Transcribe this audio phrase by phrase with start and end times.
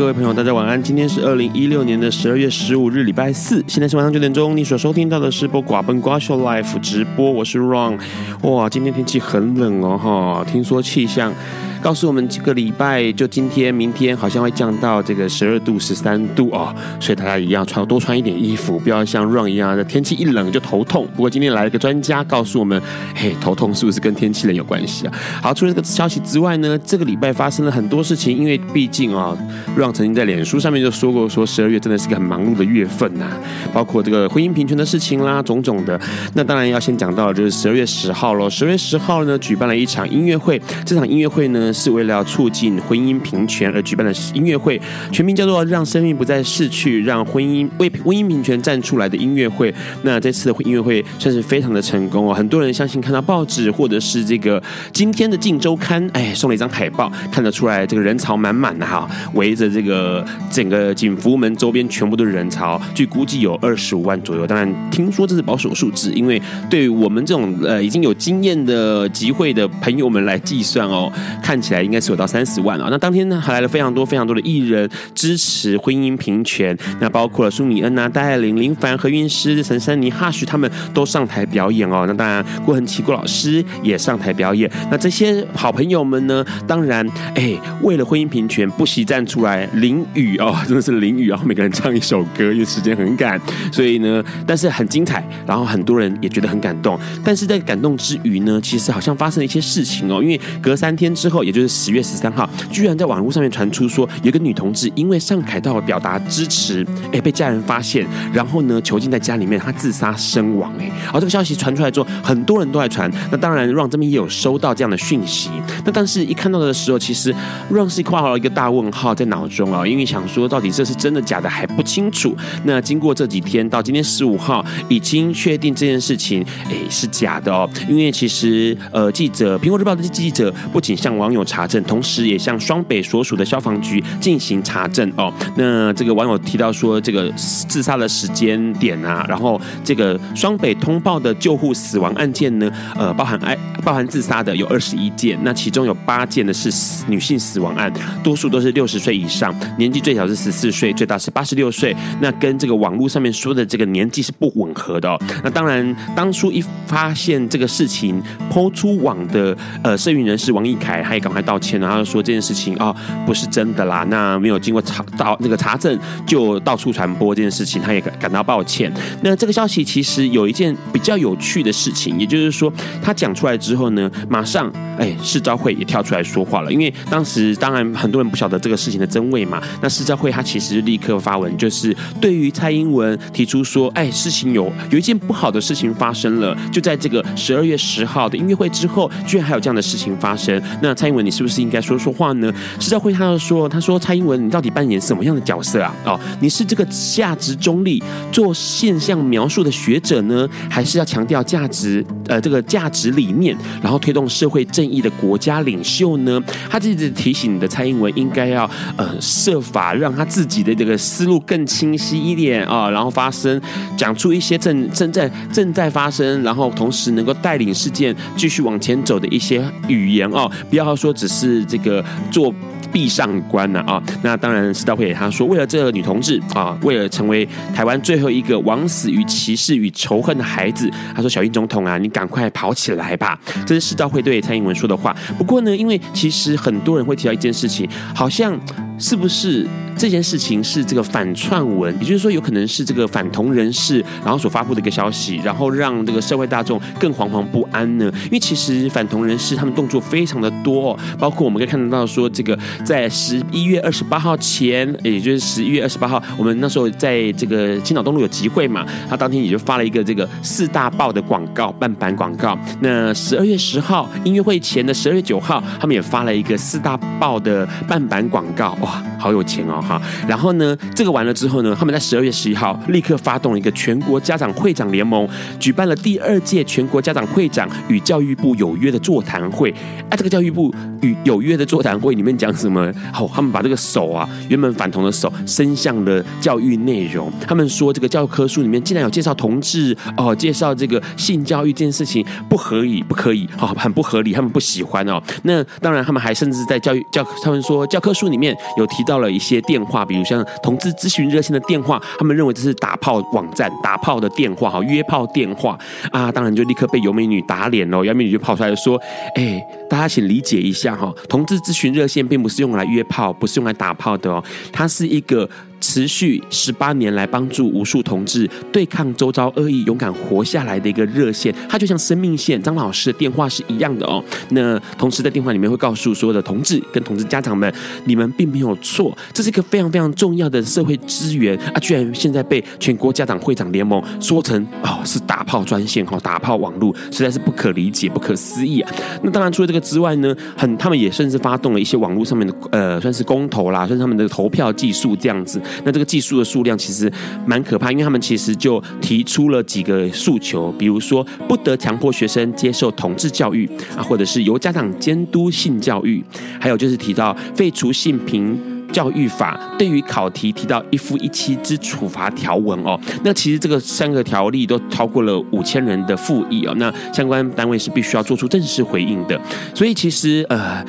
[0.00, 0.82] 各位朋友，大家晚安。
[0.82, 3.62] 今天是二零一六年的十二月十五日，礼拜四。
[3.66, 4.56] 现在是晚上九点钟。
[4.56, 8.00] 你所收听到的是播寡本瓜秀 life 直播，我是 Ron。
[8.40, 10.42] 哇，今天天气很冷哦，哈！
[10.50, 11.34] 听说气象。
[11.82, 21.08] 告诉我们这个礼拜就今天、明天好像会降到这个十二度、十三度哦，所以大家一样穿多穿一点衣服，不要像 Run 一样的天气一冷就头痛。
[21.16, 22.80] 不过今天来了个专家告诉我们，
[23.14, 25.12] 嘿，头痛是不是跟天气冷有关系啊？
[25.42, 29.34] 好，除了这个消息之外呢，这个礼拜发生了很多事情，因为毕竟啊
[29.74, 33.26] ，Run 曾经在脸书上面就说过，说十二月真的是个很忙碌的月份呐、
[33.72, 35.98] 包括这个婚姻平权的事情啦，种种的。
[36.34, 41.69] 那当然要先讲到就是十二月十号喽，十二月十号呢举办了一场音乐会，这场音乐会呢。
[41.72, 44.80] 是为了要促进婚姻平权而举办的音乐会，
[45.12, 49.72] 全名叫做“让生命不再逝去，让婚姻为婚姻平权站出来的音乐会”。
[50.02, 64.46] 那这次的音乐会算是非常的成功哦，很多人相信看到报纸或者是这个今天的《镜周刊》，哎，送了一张海报，看得出来这个人潮满满的哈，围着这个整个景福门周边全部都是人潮，据估计有二十五万左右。
[64.46, 71.59] 当然，听说这是保守数字，因为对于我们这种呃已经有经验的集会的朋友们来计算哦，看。
[71.60, 72.88] 起来应该是有到三十万啊！
[72.90, 82.04] 那当天呢，还来了非常多非常多的艺人支持婚姻平权，那包括了舒米恩啊、戴爱玲、林凡、何韵诗、陈珊妮、哈许他们都上台表演哦。
[82.06, 84.70] 那当然，郭恒奇郭老师也上台表演。
[84.90, 91.30] 那这些好朋友们呢，当然哎，为了婚姻平权不惜站出来淋雨哦，真的是淋雨啊！
[91.30, 93.40] 然后每个人唱一首歌，因为时间很赶，
[93.72, 96.98] 所以呢，但是很精彩，然后很多人也觉得很感动。
[97.24, 113.10] 但是在感动之余呢，其实好像发生了一些事情哦，因为隔三天之后，也就是十月十三号，居然在网络上面传出说，有个女同志因为上凯道表达支持，哎，被家人发现，然后呢囚禁在家里面，她自杀身亡，哎，而这个消息传出来之后，很多人都在传。
[113.32, 115.50] 那当然，Run 这边也有收到这样的讯息。
[115.84, 117.34] 那但是一看到的时候，其实
[117.68, 122.36] Run 是挂好了一个大问号在脑中啊，因为想说到底这是真的假的还不清楚。
[122.62, 131.82] 那经过这几天到今天十五号，已经确定这件事情哎是假的哦，因为其实呃记者苹果日报的记者不仅向网友查证。
[131.84, 135.32] 同时，也向双北所属的消防局进行查证哦。
[135.56, 146.70] 那这个网友提到说，这个自杀的时间点啊，然后这个双北通报的救护死亡案件呢，呃，包含爱包含自杀的有二十一件，那其中有八件呢是
[147.08, 151.96] 女性死亡案，多数都是六十岁以上，年纪最小是十四岁，最大是八十六岁。
[152.20, 155.18] 那跟这个网络上面说的这个年纪是不吻合的哦。
[155.42, 161.80] 那当然，当初一发现这个事情抛出网的呃摄影人士王义凯，他也赶快道歉。
[161.80, 168.92] 然后说这件事情啊、哦、不是真的啦，那没有经过查到那个查证就到处传播这件事情，他也感感到抱歉。
[169.22, 179.62] 那这个消息其实有一件比较有趣的事情，也就是说他讲出来之后呢，马上哎市招会也跳出来说话了，因为当时当然很多人不晓得这个事情的真伪嘛。
[179.80, 190.60] 那市招会他其实立刻发文，就是对于蔡英文提出说，哎事情有有一件不好的事情发生了，就在这个十二月十号的音乐会之后，居然还有这样的事情发生。
[190.82, 191.60] 那蔡英文你是不是？
[191.60, 192.50] 应该说说话呢。
[192.78, 195.94] 是在会他说：“他说蔡英文，你到底扮演什么样的角色啊？
[196.06, 206.40] 哦，你是这个价值中立、做现象描述的学者呢，还是要强调价值呃这个价值理念，然后推动社会正义的国家领袖呢？”
[206.70, 213.60] 他一直提醒你的蔡英文应该要呃设法让他自己的这个思路更清晰一点啊，然后发声，
[213.96, 221.30] 讲出一些正正在正在发生，然后同时能够带领事件继续往前走的一些语言哦，不要说只。
[221.30, 222.52] 是这个做
[222.92, 235.16] 壁上观呢啊，那当然世道会他说，为了这个女同志啊，为了成为台湾最后一个枉死于歧视与仇恨的孩子，他说小英总统啊，你赶快跑起来吧，这是世道会对蔡英文说的话。
[235.38, 238.58] 不过呢，因为其实很多人会提到一件事情，好像。
[239.02, 239.66] 是不是
[239.96, 241.90] 这件事情是这个反串文？
[242.00, 248.12] 也就是说，有可能是这个反同人士然后所发布的一个消息，然后让这个社会大众更惶惶不安呢？
[248.24, 262.58] 因为其实反同人士他们动作非常的多，哦包括我们可以看得到说，这个在十一月二十八号前，也就是十一月二十八号，我们那时候在这个青岛东路有集会嘛，他当天也就发了一个这个四大报的广告，半版广告。
[262.80, 270.00] 那十二月十号音乐会前的十二月九号，他们也发了一个四大报的半版广告，哇，好有钱哦哈！
[270.26, 275.28] 然后呢，这个完了之后呢，他们在十二月十一号立刻发动了一个全国家长会长联盟，
[275.58, 279.74] 举办了第二届全国家长会长与教育部有约的座谈会。
[280.08, 282.69] 哎，这个教育部与有约的座谈会里面讲什么？
[282.70, 287.30] 们好，他们把这个手啊，原本反同的手伸向了教育内容。
[287.46, 295.20] 他们说，这个教科书里面竟然有介绍同志哦，介绍这个性教育这件事情不合理，不可以，好，很不合理，他们不喜欢哦。
[295.42, 305.78] 那当然，他们还甚至在教育教，他们说教科书里面有提到了一些电话，比如像同志咨询热线的电话，他们认为这是打炮网站、打炮的电话，哈，约炮电话
[306.12, 308.04] 啊，当然就立刻被尤美女打脸了。
[308.04, 309.00] 尤美女就跑出来说
[309.36, 315.48] ：“哎，大家请理解一下哈，同志咨询热线并不是用来约炮，不是用来打炮的哦，它是一个。”
[315.90, 322.62] 持续十八年来帮助无数同志对抗周遭恶意、勇敢活下来的一个热线，它就像生命线。
[322.62, 324.22] 张老师的电话是一样的哦。
[324.50, 327.72] 那同时在电话里面会告诉所有的同志跟同志家长们，
[328.04, 331.80] 你们并没有错，这是一个非常非常重要的社会资源啊！
[331.80, 338.92] 居然现在被全国家长会长联盟说成哦是打炮专线哈，打炮网络，实在是不可理解、不可思议啊！
[339.24, 345.60] 那当然除了这个之外呢，很他们也甚至发动了一些网络上面的呃，算是公投啦，算是他们的投票技术这样子。
[345.84, 347.10] 那这个技术的数量其实
[347.46, 356.24] 蛮可怕，因为他们其实就提出了几个诉求，比如说不得强迫学生接受同志教育啊，或者是由家长监督性教育，
[356.60, 358.58] 还有就是提到废除性平
[358.92, 362.98] 教育法，对于考题提到一夫一妻之处罚条文哦。
[363.22, 366.74] 那其实这个三个条例都超过了五千人的复议哦。
[366.76, 369.40] 那相关单位是必须要做出正式回应的。
[369.74, 370.84] 所以其实呃，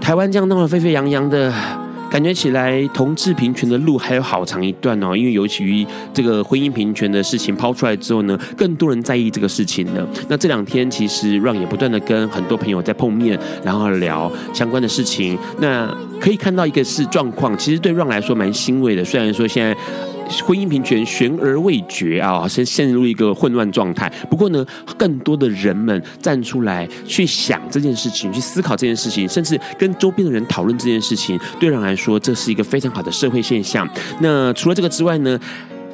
[0.00, 1.52] 台湾这样闹得沸沸扬扬的。
[2.10, 5.16] 感觉起来，同志平权的路还有好长一段哦。
[5.16, 10.06] 因为尤其于这个婚姻平权的事情抛出来之后呢，更多人在意这个事情呢。
[10.28, 15.38] 那这两天其实让也不断的跟很多朋友在碰面，然后聊相关的事情。
[15.60, 19.04] 那可以看到一个是状况，其实对让来说蛮欣慰的。
[19.04, 19.76] 虽然说现在。
[20.44, 24.12] 婚姻平权悬而未决啊，先陷入一个混乱状态。
[24.30, 24.64] 不过呢，
[24.96, 33.88] 更多的人们站出来去想这件事情，去思考这件事情，甚至跟周边的人讨论这件事情，对人来说，这是一个非常好的社会现象。
[34.20, 35.38] 那除了这个之外呢？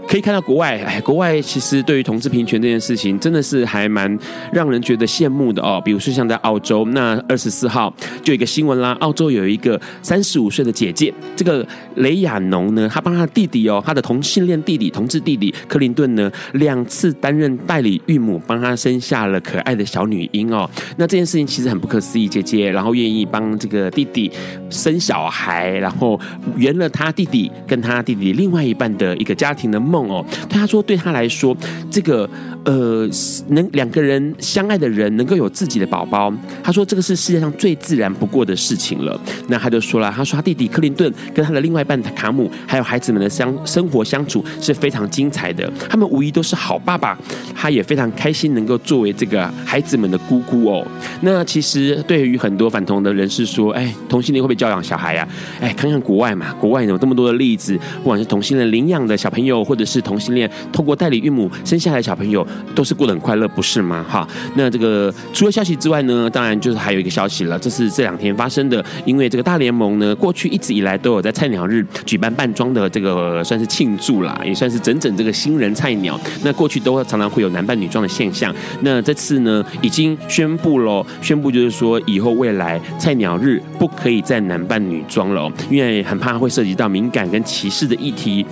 [0.07, 4.17] 可以看到国外，哎，国外其实对于同志平权这件事情，真的是还蛮
[4.53, 5.83] 让人觉得羡慕的哦。
[5.85, 7.93] 比如说像在澳洲，那二十四号
[8.23, 11.67] 就有一个新闻啦，澳洲有一个三十五岁的姐姐，这个
[11.97, 20.71] 雷亚农呢，她帮她的弟弟哦，她的同性恋弟弟、同志弟弟克林顿呢，两次担任代理孕母，帮他生下了可爱的小女婴哦。
[20.97, 24.31] 那这件事情其实很不可思议，姐姐然后愿意帮这个弟弟
[24.71, 26.21] 生小孩，然后
[26.57, 29.94] 圆了他弟弟跟他弟弟另外一半的一个家庭的梦。
[29.95, 31.57] 梦哦，他说对他来说，
[31.89, 32.29] 这个
[32.65, 33.09] 呃，
[33.51, 36.33] 能两个人相爱的人能够有自己的宝宝，
[36.65, 39.21] 他说这个是世界上最自然不过的事情了。
[39.49, 47.17] 那他就说了，他说他弟弟克林顿跟他的另外一半卡姆，还有孩子们的相生活相处是非常精彩的，他们无疑都是好爸爸，
[47.55, 50.85] 他也非常开心能够作为这个孩子们的姑姑哦。
[51.21, 55.29] 那其实对于很多反同的人士说，哎，同性恋会不会教养小孩呀？
[55.61, 64.05] 哎，看看国外嘛，国外有这么多的例子，不管是同性恋领养的小朋友，或者是同性恋透过代理孕母生下来的小朋友，都是过得很快乐，不是吗？
[64.09, 64.27] 哈，
[64.57, 76.19] 那这个除了消息之外呢，当然就是还有一个消息了，这是这两天发生的，因为这个大联盟呢，过去一直以来都有在菜鸟日举办扮装的这个算是庆祝啦，也算是整整这个新人菜鸟。
[76.43, 88.45] 那过去都常常会有男扮女装的现象，那这次呢已经宣布了，宣布就是说以后未来菜鸟日不可以再男扮女装了，因为很怕会涉及到敏感跟歧视的议题。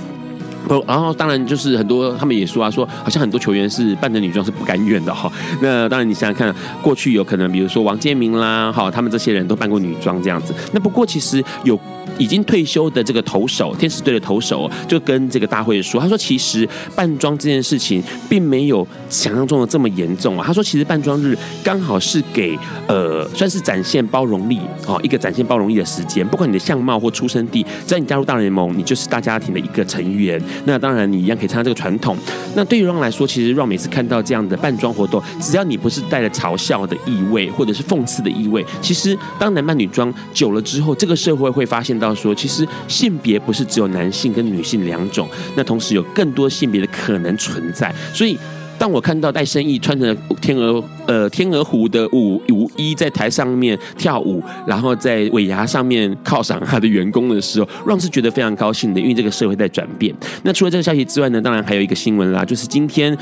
[0.66, 5.30] 不，然后当然就是很多他们也说啊，说好像很多球员是扮的女装是不甘愿的哈。
[5.60, 10.54] 那当然你想想看，过去有可能比如说王建民啦，哈，他们这些人都扮过女装这样子。
[10.72, 11.78] 那不过其实有。
[12.18, 20.44] 已经退休的这个投手，天使队的投手就跟这个大会说，他说其实扮装这件事情并没有想象中的这么严重啊。
[20.46, 26.26] 他说其实扮装日刚好是给呃算是展现包容力哦，一个展现包容力的时间。
[26.28, 30.40] 不管你的相貌或出生地，只要你加入大联盟，你就是大家庭的一个成员。
[30.64, 32.16] 那当然你一样可以参加这个传统。
[32.54, 41.82] 那对于让来说，其实让每次看到这样的扮装活动，只要你不是带着嘲笑的意味或者是讽刺的意味，其实当男扮女装久了之后，这个社会会发。
[41.82, 48.38] 现到说，其实性别不是只有男性跟女性两种，那同时有更多性别的可能存在，所以。
[48.82, 60.12] 当我看到戴胜益穿着天鹅呃天鹅湖的舞舞衣在台上面跳舞，然后在尾牙上面犒赏他的员工的时候让是觉得非常高兴的，因为这个社会在转变。
[60.42, 63.16] 那除了这个消息之外呢，当然还有一个新闻啦，就是今天。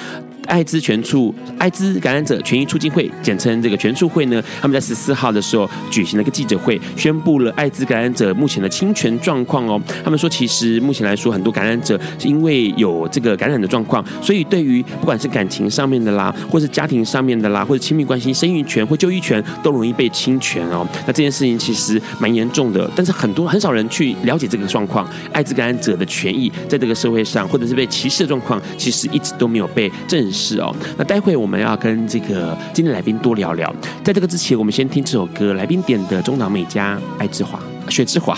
[0.46, 9.80] 艾滋全促、艾滋感染者权益促进会，简称这个全促会呢，他们在十四号的时候举行了一个记者会，宣布了艾滋感染者目前的侵权状况哦。
[10.02, 20.86] 他们说，其实目前来说，很多感染者是因为有这个感染的状况，所以对于不管是感情上面的啦，或是家庭上面的啦，或者亲密关系、生育权或就医权，都容易被侵权哦。
[21.06, 25.08] 那这件事情其实蛮严重的，但是很多很少人去了解这个状况。
[25.32, 33.72] 艾滋感染者的权益在这个社会上，或者是被歧视的状况，其实一直都没有被正是哦，那待会我们要跟这个今天来宾多聊聊。
[34.04, 37.58] 在这个之前，我们先听这首歌，来宾点的中岛美嘉《爱之华》，
[37.90, 38.36] 雪之华。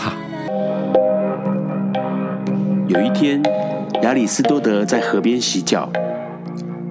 [2.88, 3.42] 有一天，
[4.02, 5.88] 亚里斯多德在河边洗脚，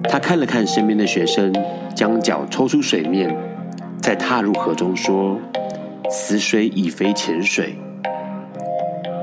[0.04, 1.52] 他看了看身边的学生，
[1.94, 3.36] 将脚抽出水面，
[4.00, 5.38] 再踏入河中，说
[6.10, 7.76] ：“此水已非浅水。”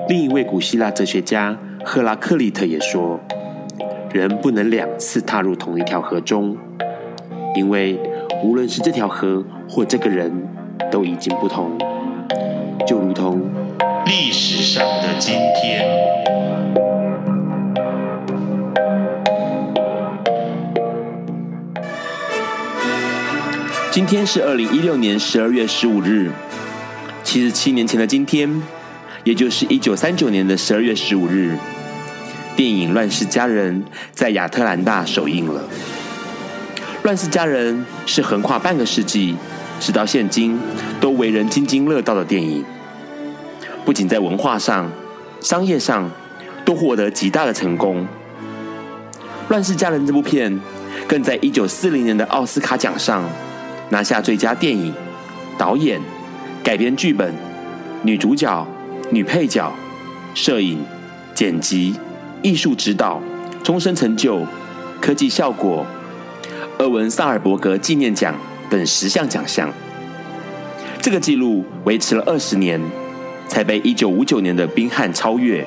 [0.08, 3.20] 另一位古希腊哲学家赫拉克利特也说。
[4.12, 6.58] 人不能两次踏入同一条河中，
[7.56, 8.00] 因为
[8.44, 10.32] 无论是这条河或这个人，
[10.92, 11.78] 都已经不同。
[12.88, 13.40] 就如同
[14.08, 15.86] 历史上的今天。
[23.92, 26.32] 今天是二零一六年十二月十五日，
[27.24, 28.50] 七十七年前的今天，
[29.24, 31.56] 也就是一九三九年的十二月十五日。
[32.60, 35.62] 电影《乱世佳人》在亚特兰大首映了。
[37.04, 37.74] 《乱世佳人》
[38.06, 39.34] 是横跨半个世纪，
[39.80, 40.60] 直到现今
[41.00, 42.66] 都为人津津乐道的电影。
[43.86, 44.92] 不仅在文化上、
[45.40, 46.12] 商业上
[46.66, 48.02] 都获得极大的成功，
[49.48, 50.60] 《乱世佳人》这部片
[51.08, 53.24] 更在一九四零年的奥斯卡奖上
[53.88, 54.94] 拿下最佳电影、
[55.58, 56.02] 导演、
[56.62, 57.34] 改编剧本、
[58.04, 58.68] 女主角、
[59.12, 59.72] 女配角、
[60.36, 60.84] 摄影、
[61.34, 61.96] 剪辑。
[62.42, 63.22] 艺术指导、
[63.64, 64.46] 终身成就、
[65.02, 65.86] 科技效果、
[66.78, 68.34] 厄文·萨尔伯格纪念奖
[68.70, 69.70] 等十项奖项。
[71.02, 72.80] 这个纪录维持了二十年，
[73.48, 75.66] 才被一九五九年的《宾汉》超越。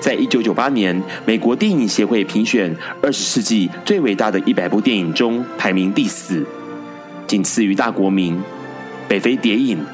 [0.00, 6.44] 在一九九八年美国电影协会评选二十世纪最伟大的一百部电影中排名第四，
[7.28, 8.34] 仅次于《大国民》
[9.06, 9.78] 《北非谍影》《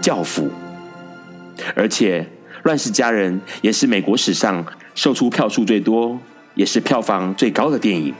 [0.00, 0.48] 教父》，
[1.74, 2.20] 而且。
[2.66, 6.18] 《乱世佳人》也是美国史上售出票数最多，
[6.56, 8.12] 也是票房最高的电影。《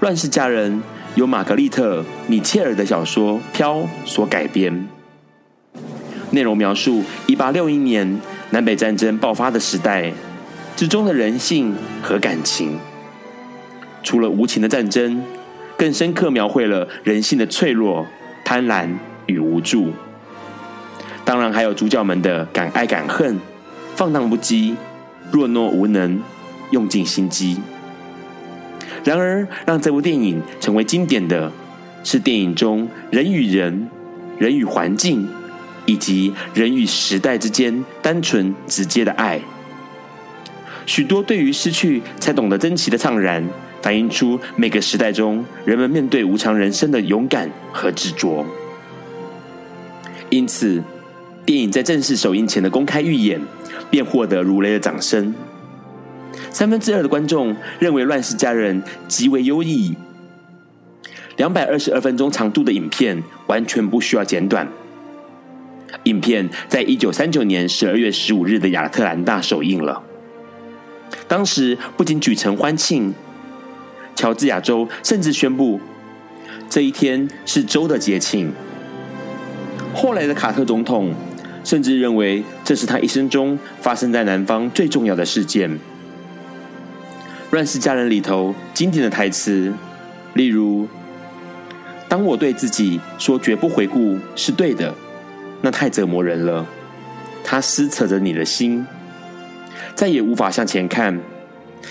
[0.00, 0.72] 乱世佳人》
[1.14, 4.88] 由玛格丽特·米切尔的小说《飘》所改编，
[6.32, 10.12] 内容描述一八六一年南北战争爆发的时代
[10.74, 12.76] 之中的人性和感情。
[14.02, 15.22] 除了无情的战争，
[15.76, 18.04] 更深刻描绘了人性的脆弱、
[18.44, 18.88] 贪婪
[19.26, 19.92] 与无助。
[21.28, 23.38] 当然，还有主角们的敢爱敢恨、
[23.94, 24.74] 放荡不羁、
[25.30, 26.18] 懦弱无能、
[26.70, 27.58] 用尽心机。
[29.04, 31.52] 然而，让这部电影成为经典的，
[32.02, 33.90] 是电影中人与人、
[34.38, 35.28] 人与环境，
[35.84, 39.38] 以及人与时代之间单纯直接的爱。
[40.86, 43.46] 许多对于失去才懂得珍惜的怅然，
[43.82, 48.46] 反映出每个时代中人们面对无常人生的勇敢和执着。
[50.30, 50.82] 因此。
[51.48, 53.40] 电影在正式首映前的公开预演，
[53.88, 55.34] 便获得如雷的掌声。
[56.50, 59.96] 三分之二的观众认为《乱世佳人》极为优异。
[61.38, 64.68] 两百二十二分钟长度的影片完全不需要剪短。
[66.02, 70.02] 影片在一九三九年十二月十五日的亚特兰大首映了，
[71.26, 73.14] 当时不仅举城欢庆，
[74.14, 75.80] 乔治亚州甚至宣布
[76.68, 78.52] 这一天是州的节庆。
[79.94, 81.14] 后来的卡特总统。
[81.68, 85.70] 甚至认为这是他一生中发生在南方最重要的事件。
[87.50, 89.70] 《乱世佳人》里头经典的台词，
[90.32, 90.88] 例如
[92.08, 94.94] ：“当我对自己说绝不回顾是对的，
[95.60, 96.64] 那太折磨人了。
[97.44, 98.86] 它撕扯着你的心，
[99.94, 101.20] 再也无法向前看，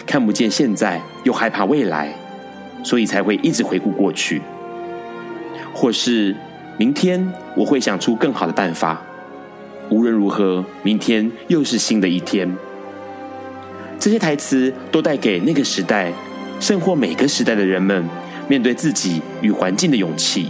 [0.07, 2.15] 看不见现在，又害怕未来，
[2.81, 4.41] 所以才会一直回顾过去。
[5.71, 6.35] 或是
[6.79, 8.99] 明天我会想出更好的办法。”
[9.89, 12.55] 无论如何，明天又是新的一天。
[13.99, 16.11] 这些台词都带给那个时代，
[16.59, 18.05] 甚或每个时代的人们
[18.47, 20.49] 面对自己与环境的勇气。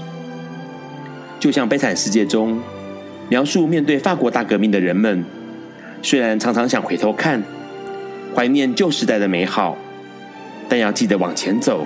[1.39, 2.59] 就像《悲惨世界》中，
[3.29, 5.23] 描述面对法国大革命的人们，
[6.01, 7.43] 虽然常常想回头看，
[8.35, 9.77] 怀念旧时代的美好，
[10.67, 11.85] 但要记得往前走，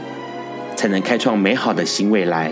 [0.75, 2.51] 才能开创美好的新未来。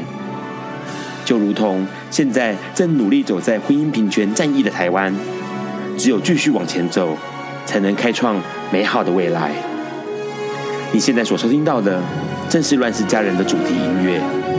[1.26, 5.14] 就如同现在正努力走在婚姻平权战役的台湾，
[5.98, 7.18] 只有继续往前走，
[7.66, 9.52] 才能开创美好的未来。
[10.92, 12.02] 你现在所收听到的，
[12.50, 14.59] 正是《乱世佳人》的主题音乐。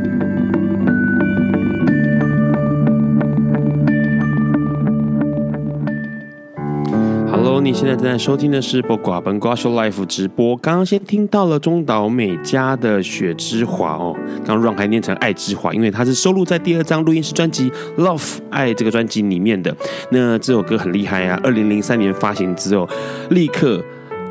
[7.71, 10.57] 你现在正在收听的是《播瓜本瓜秀 Life》直播。
[10.57, 14.13] 刚刚先听到了中岛美嘉的《雪之华》哦，
[14.45, 19.73] 刚刚 Ron 还念成《爱之华》，因为它是收录在第二张录音室专辑《Love 爱》这个专辑里面的。
[20.09, 21.39] 那这首歌很厉害啊！
[21.45, 22.85] 二零零三年发行之后，
[23.29, 23.81] 立刻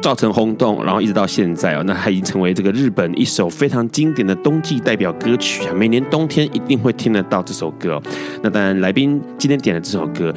[0.02, 5.72] 造成轰动，然后一直到现在哦，那它已经成为这个日本一首非常经典的冬季代表歌曲啊！
[5.74, 7.98] 每年冬天一定会听得到这首歌。
[8.42, 10.30] 那当然，来宾今天点了这首歌。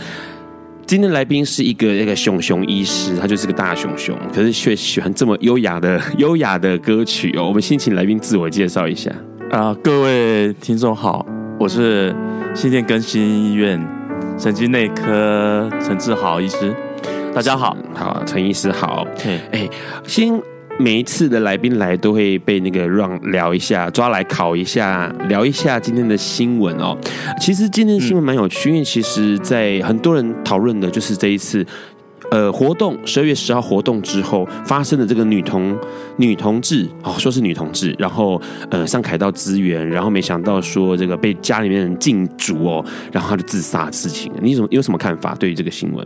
[0.85, 7.47] 今天来宾是一个那个熊熊医师，他就是个大熊熊，可是却喜欢这么优雅的 优雅的歌曲哦。
[7.47, 9.09] 我们先请来宾自我介绍一下
[9.49, 11.25] 啊，各位听众好，
[11.59, 12.13] 我是
[12.53, 13.81] 新店更新医院
[14.37, 16.75] 神经内科陈志豪医师，
[17.33, 19.69] 大家好，好，陈医师好，哎哎，
[20.05, 20.52] 先。
[20.79, 26.97] 每一次的来宾来都会被那个让聊一下，抓来考一下，聊一下今天的新闻哦。
[27.39, 31.65] 其实今天的新闻蛮有趣，因为其实，在很多人讨论的就是这一次，
[32.31, 35.77] 呃，活动十二月十号活动之后发生的这个女同
[36.17, 45.35] 女同志哦，说是女同志，然后呃上凯道资源，然后没想到说这个被家里面人禁足哦，然后他就自杀的事情，你怎么有什么看法？
[45.35, 46.05] 对于这个新闻？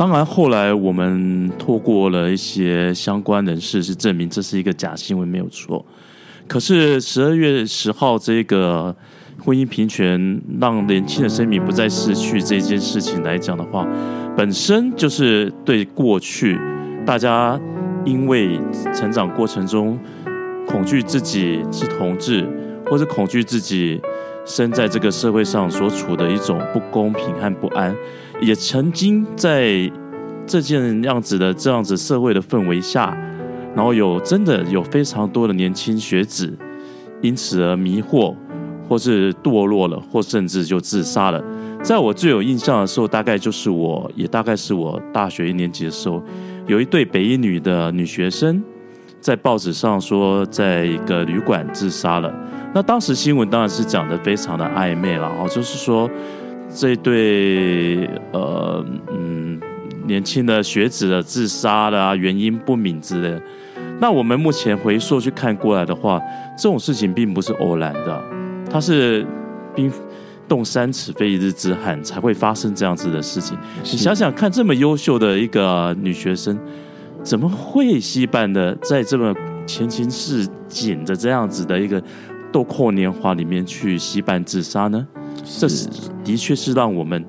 [0.00, 5.84] 当然，后来我们透过了一些相关人士，是证明这是一个假新闻，没有错。
[6.48, 8.96] 可是十二月十号这个
[9.44, 13.86] 婚姻平权，让年轻的生命不再逝去这件事情来讲的话，
[14.34, 16.58] 本身就是对过去
[17.04, 17.60] 大家
[18.06, 18.58] 因为
[18.94, 19.98] 成长过程中
[20.66, 22.48] 恐惧自己是同志，
[22.86, 24.00] 或者恐惧自己
[24.46, 27.94] 生在这个社会上所处的一种不公平和不安。
[28.40, 29.90] 也曾经在
[30.46, 33.16] 这件样子的这样子社会的氛围下，
[33.76, 36.56] 然后有真的有非常多的年轻学子
[37.20, 38.34] 因此而迷惑，
[38.88, 41.42] 或是堕落了，或甚至就自杀了。
[41.82, 46.22] 在我最有印象的时候，大概就是我也大概是我大学一年级的时候，
[46.66, 48.62] 有一对北一女的女学生
[49.20, 52.34] 在报纸上说，在一个旅馆自杀了。
[52.74, 56.10] 那当时新闻当然是讲得非常的暧昧了，哦，就是说。
[56.72, 59.60] 这对呃嗯
[60.06, 63.42] 年轻的学子的自杀的啊，原因不明之类的。
[64.00, 66.20] 那我们目前回溯去看过来的话，
[66.56, 68.22] 这种事情并不是偶然的，
[68.70, 69.26] 它是
[69.74, 69.92] 冰
[70.48, 73.58] 冻三尺非一日之寒才会发生这样子的事情。
[73.82, 76.58] 你想想看，这么优秀的一个女学生，
[77.22, 79.34] 怎么会惜办的在这么
[79.66, 82.02] 前情似锦的这样子的一个
[82.50, 85.06] 豆蔻年华里面去惜办自杀呢？
[85.44, 85.88] 这是
[86.24, 87.24] 的确是让我们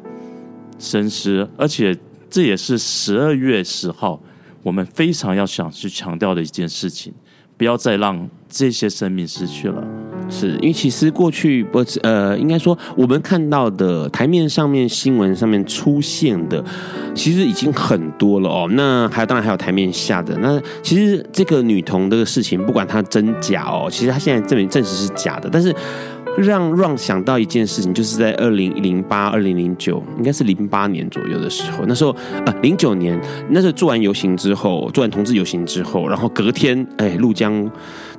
[0.79, 1.97] 深思，而且
[2.29, 4.21] 这也是十二月十号
[4.63, 7.13] 我们非常要想去强调的一件事情，
[7.57, 9.83] 不要再让这些生命失去了。
[10.29, 16.63] 是因为其实过去不呃，应该说我们看到的台面上面新闻上面出现的，
[17.13, 18.67] 其实已经很多了哦。
[18.71, 25.75] 那还有当然还有台面下的，那其实这个女童这个事情，不管它真假哦，其实它现在证明证实是假的，但是。
[26.37, 32.11] 让让想到一件事情，就是在二零零八、二零零九，应该是零八年左右的时候，那时候
[32.45, 37.69] 啊，零九年，那时候做完游行之后，做完同志游行之后，然后隔天，哎，鹭江。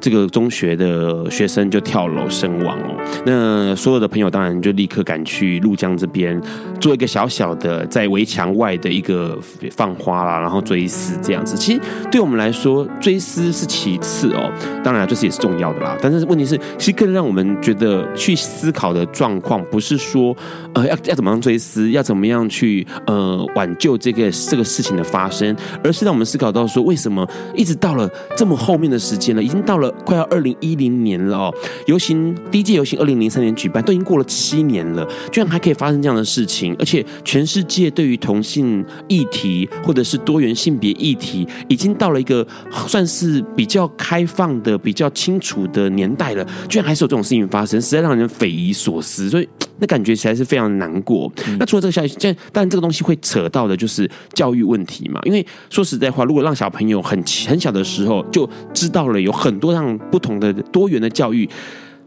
[0.03, 6.39] 这个中学的学生就跳楼身亡哦，那所有的朋友当然就立刻赶去鹭江这边
[6.81, 9.39] 做一个小小的在围墙外的一个
[9.71, 11.57] 放花啦，然后追思这样子。
[11.57, 15.97] 其实对我们来说，追思是其次哦，当然这是也是重要的啦。
[16.03, 20.37] 但是问题是，其实更让我们觉得去思考的状况，不是说
[20.75, 31.55] 呃要要怎么样追思，要怎么样去呃挽救这个这个事情的发生，而是让我们思考到说，为什么一直到了这么后面的时间了，已经到了快要二零一零年了哦，
[31.87, 42.47] 游行第一届游行二零零三年举办，都已经过了七年了，居然还可以发生这样的事情，而且全世界对于同性议题或者是多元性别议题，已经到了一个
[42.87, 49.31] 算是比较开放的、比较清楚的年代了，居然还是有这种事情发生，实在让人匪夷所思。
[49.31, 51.31] 所以那感觉实在是非常难过。
[51.47, 55.21] 嗯、那除了这个消息，这但这个东西会扯到的就是教育问题嘛？
[55.25, 59.73] 因为说实在话，如果让小朋友很很小的时候就知道了有很多
[60.11, 61.49] 不同的多元的教育。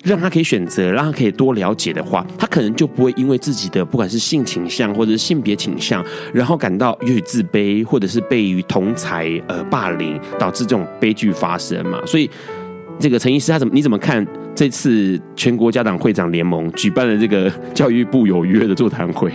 [0.03, 11.99] 让他可以选择，让他可以多了解的话，他可能就不会因为自己的不管是性倾向或者是性别倾向，然后感到越自卑，或者是被于同才呃霸凌，导致这种悲剧发生嘛。
[12.05, 12.29] 所以，
[12.99, 19.31] 这个陈医师他怎么你怎么看这次全国家长会长联盟举办了这个教育部有约的座谈会？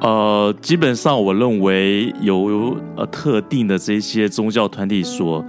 [0.00, 5.44] 呃，基本上我认为有呃特定的这些宗教团体所。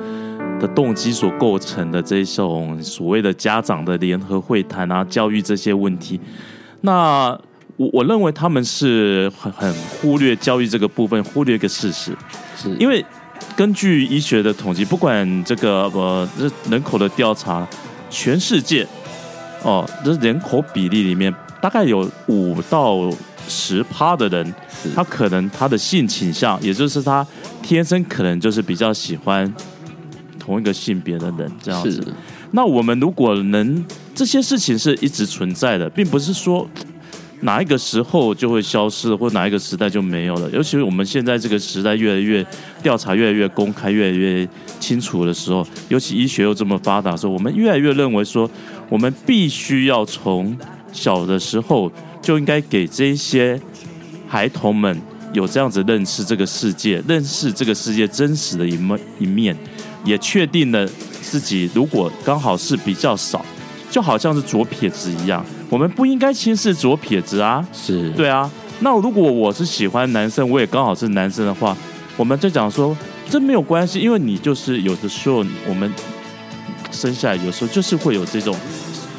[0.61, 6.19] 的动机所构成的这种所谓的家长的联合会谈啊，教育这些问题，
[6.81, 7.29] 那
[7.77, 12.15] 我我认为他们是很很忽略教育这个部分，忽略一个事实，
[12.55, 12.69] 是。
[12.77, 13.03] 因为
[13.55, 17.67] 根据医学的统计，不管这个呃这人口的调查，
[18.11, 18.87] 全世界
[19.63, 23.09] 哦，这人口比例里面大概有五到
[23.47, 24.53] 十趴的人，
[24.93, 27.25] 他可能他的性倾向，也就是他
[27.63, 29.51] 天生可能就是比较喜欢。
[30.41, 32.03] 同一个性别的人这样子，
[32.49, 36.67] 那我们如果能这些事情是一直存在的，并不是说
[37.41, 40.49] 哪一个时候就会消失，或哪一个时代就没有了。
[40.49, 42.43] 尤其是我们现在这个时代越来越
[42.81, 44.47] 调查越来越公开，越来越
[44.79, 48.49] 清楚的时候，尤其医学又这么发达的时候，我们越来越认为说，
[48.89, 50.57] 我们必须要从
[50.91, 53.61] 小的时候就应该给这些
[54.27, 54.99] 孩童们
[55.33, 59.55] 有这样子认识这个世界，认识这个世界真实的一面一面。
[60.03, 60.87] 也确定了
[61.21, 63.45] 自己，如果刚好是比较少，
[63.89, 67.65] 就好像是左撇子一样，我们不应该轻视左撇子啊。
[67.73, 68.49] 是对啊。
[68.79, 71.77] 那如果我是喜欢男生，我也刚好是男生的话，
[72.17, 72.97] 我们就讲说
[73.29, 75.93] 这没有关系，因为你就是有的时候我们
[76.91, 78.55] 生下来有时候就是会有这种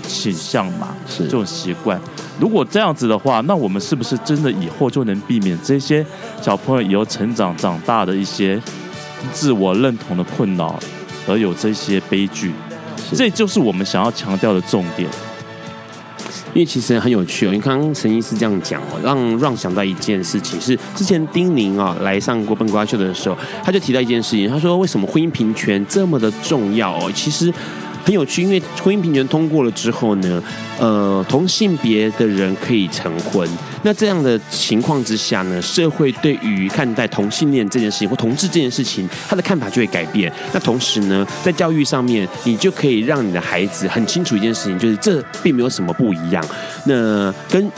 [0.09, 2.01] 倾向嘛，是这种习惯。
[2.41, 6.05] 如果这样子的话，那我们是不是真的以后就能避免这些
[6.41, 8.61] 小朋友以后成长长大的一些？
[9.33, 10.79] 自我认同的困扰，
[11.27, 12.53] 而有这些悲剧，
[13.13, 15.09] 这就是我们想要强调的重点。
[16.55, 27.11] 因为其实很有趣哦，因为刚刚陈医师这样讲哦，让让想到一件事情，是之前丁宁啊来上过笨瓜秀的时候，他就提到一件事情，他说为什么婚姻平权这么的重要哦？
[27.15, 27.53] 其实。
[28.05, 30.43] 很有趣，因为婚姻平权通过了之后呢，
[30.77, 33.49] 呃，同性别的人可以成婚。
[33.83, 40.33] 那这样的情况之下呢，社会对于看待同性恋这件事情或同志这件事情，他的看法就会改变。
[40.53, 46.45] 那同时呢，在教育上面，你就可以让你的孩子很清楚一件事情，就是这并没有什么不一样。
[46.87, 47.71] 那跟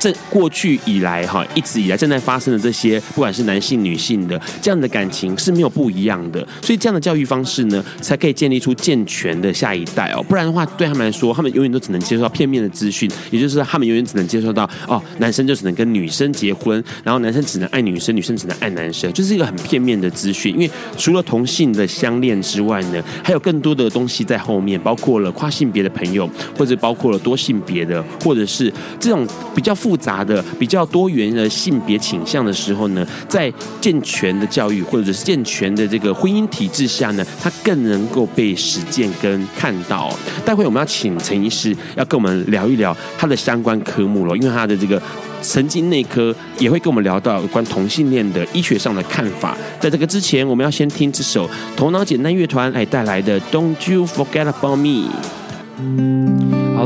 [0.00, 10.22] 这过去以来哈，一直以来正在发生的这些，不管是男性、女性的这样的感情是没有不一样的，所以这样的教育方式呢，才可以建立出健全的下一代哦。
[10.26, 20.54] 不然的话，对他们来说，他们永远都只能接受到片面的资讯，也就是他们永远只能接受到哦，男生就只能跟女生结婚，然后男生只能爱女生，女生只能爱男生，就是一个很片面的资讯。
[20.54, 40.14] 因为除了同性的相恋之外呢，还有更多的东西在后面，包括了跨性别的朋友，或者包括了多性别的，或者是这种比较复复杂的、比较多元的性别倾向的时候呢，在健全的教育或者是健全的这个婚姻体制下呢，它更能够被实践跟看到。
[40.44, 45.02] 待会我们要请陈医师要跟我们聊一聊他的相关科目了，因为他的这个
[45.42, 49.58] 神经内科也会跟我们聊到有关同性恋的医学上的看法。
[49.80, 55.10] 在这个之前，我们要先听这首头脑简单乐团来带来的《Don't You Forget About Me》。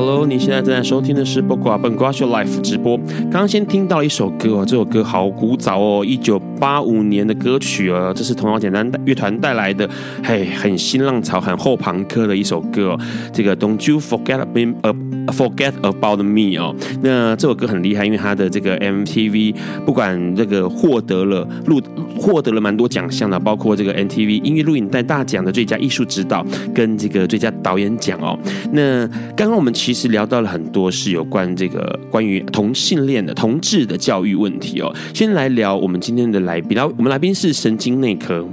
[0.06, 2.94] Hello，你现在正在收听的是《笨瓜笨瓜秀》Life 直播。
[2.98, 9.88] 刚刚先听到一首歌哦，这首歌好古早哦，一九八五年的歌曲哦，这是头脑简单乐团带来的，
[10.22, 12.94] 嘿，很新浪潮、很后朋克的一首歌。
[13.32, 16.76] 这个 Don't you forget me？Forget about me 哦。
[17.00, 19.54] 那这首歌很厉害，因为它的这个 MTV
[19.86, 21.80] 不管这个获得了录
[22.24, 26.42] 获得了蛮多奖项的，包括这个 MTV 音乐录影带大奖的最佳艺术指导
[26.74, 28.38] 跟这个最佳导演奖哦。
[28.72, 29.06] 那
[29.36, 29.74] 刚刚我们。
[29.74, 34.94] 其实聊到了很多是有关这个关于同性恋的同志的教育问题哦。
[35.12, 38.46] 先来聊我们今天的来宾，然后我们来宾是神经内科，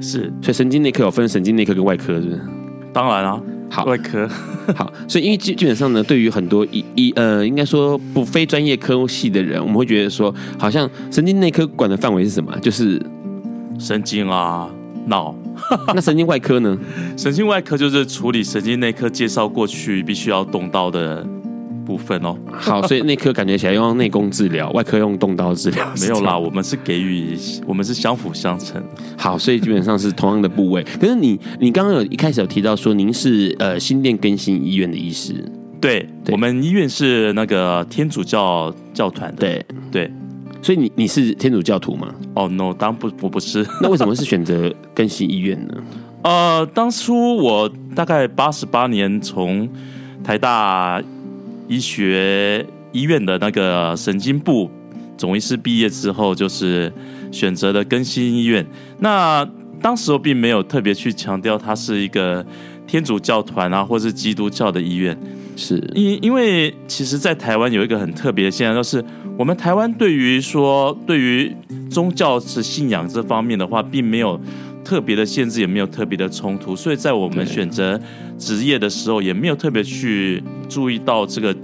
[0.00, 2.40] 是，所以神经内科有分神经内科跟外科，是不是？
[2.92, 3.42] 当然啊，
[3.74, 4.28] 好，外科。
[4.76, 12.56] 好，所以因为基基本上呢，对于很多医医呃，应该说不非专业科系的人，我们会觉得说，好像神经内科管的范围是什么？
[12.60, 13.04] 就是
[13.78, 14.70] 神经啊，
[15.06, 15.34] 脑。
[15.94, 16.78] 那神经外科呢？
[17.16, 21.26] 神经外科就是处理神经内科介绍过去必须要动刀的
[21.84, 22.36] 部分哦。
[22.52, 25.86] 好，所以内科感觉起来用内功治疗，外科用动刀治疗。
[26.00, 28.82] 没有啦，我们是给予，我们是相辅相成。
[29.16, 30.82] 好，所以基本上是同样的部位。
[31.00, 35.34] 可是你，你刚刚有一开始有提到说，您是呃新店更新医院的医师。
[35.80, 39.40] 对，对我们医院是那个天主教教团的。
[39.40, 40.12] 对对。
[40.62, 42.08] 所以你你是天主教徒吗？
[42.34, 43.66] 哦、oh,，no，当不我不是。
[43.82, 45.74] 那为什么是选择更新医院呢？
[46.22, 49.68] 呃，当初我大概八十八年从
[50.24, 51.02] 台大
[51.68, 54.70] 医学医院的那个神经部
[55.16, 56.92] 总医师毕业之后，就是
[57.30, 58.64] 选择了更新医院。
[58.98, 59.48] 那
[59.80, 62.44] 当时我并没有特别去强调它是一个
[62.86, 65.16] 天主教团啊，或是基督教的医院。
[65.56, 69.04] 是因因为其实，在台湾有一个很特别的现象，就是
[69.38, 71.54] 我们台湾对于说对于
[71.88, 74.40] 宗教是信仰这方面的话，并没有
[74.84, 77.98] 特别的限制，也没有特别的冲突，所以在我们选择
[78.38, 81.56] 职业的时候，也没有特别去注意到这个，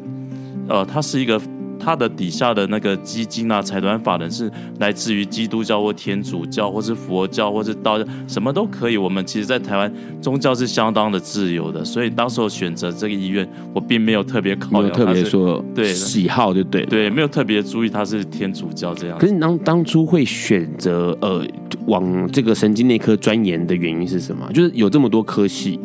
[0.69, 1.41] 呃，它是一个。
[1.81, 8.97] 他的底下的那个基金啊，财团法人是来自于基督教或天主教，或是佛教，或是道教，什么都可以。
[8.97, 19.19] 我们其实，在台湾宗教是相当的自由的，所以当时我选择这个医院，我并没有特别考虑，特别说对喜好就对对，没有特别注意他是天主教这样。
[19.19, 21.43] 可是你当当初会选择呃
[21.87, 24.47] 往这个神经内科钻研的原因是什么？
[24.53, 25.81] 就是有这么多科系。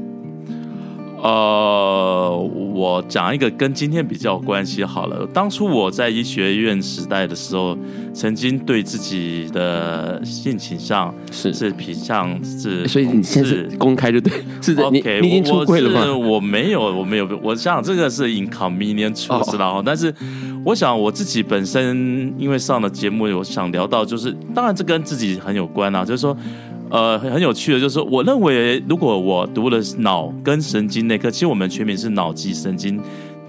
[1.25, 2.37] 呃，
[2.71, 5.27] 我讲一个跟今天比较有关系好了。
[5.33, 7.75] 当初我在医学院时代的时候，
[8.13, 16.15] 曾经对自己的性倾向是是偏向是， 所以你现在是公开就对，是的，OK，你已经出柜了吗？
[16.15, 20.13] 我没有，我没有，我想这个是 inconvenient truth 知道，但是
[20.63, 26.37] 我想我自己本身因为上了节目，我想聊到就是，当然这跟自己很有关啊，就是说。
[26.95, 32.97] 呃，很有趣的，就是我认为，如果我读了脑跟神经内科，其实我们全名是脑脊神经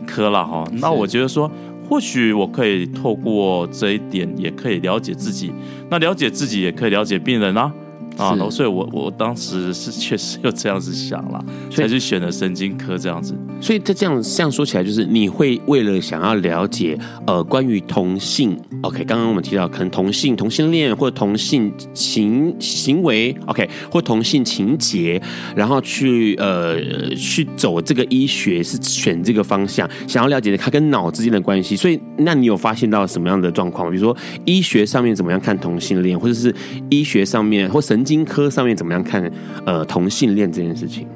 [0.04, 0.64] 科了哈。
[0.72, 1.48] 那我觉得说，
[1.88, 5.52] 或许我可以透过这一点，也可以了解自己。
[5.88, 7.72] 那了解自己，也可以了解病人啊。
[8.16, 13.34] 啊，然后所以我我当时是确实有这样子想了，才去选了神经科这样子。
[13.60, 25.20] 所以他这样这样说起来，就是你会为了想要了解呃关于同性，OK，刚刚我们提到可能同性同性恋或者同性情行为，OK，或同性情节，
[25.54, 26.78] 然后去呃
[27.14, 31.76] 去走这个医学是选这个方向，想要了解它跟脑之间的关系。
[31.76, 33.90] 所以，那你有发现到什么样的状况？
[33.90, 36.54] 比如说医学上面怎么样看同性恋，或者是
[36.88, 38.05] 医学上面或神。
[38.06, 39.30] 经科上面怎么样看？
[39.66, 41.06] 呃，同性恋这件事情，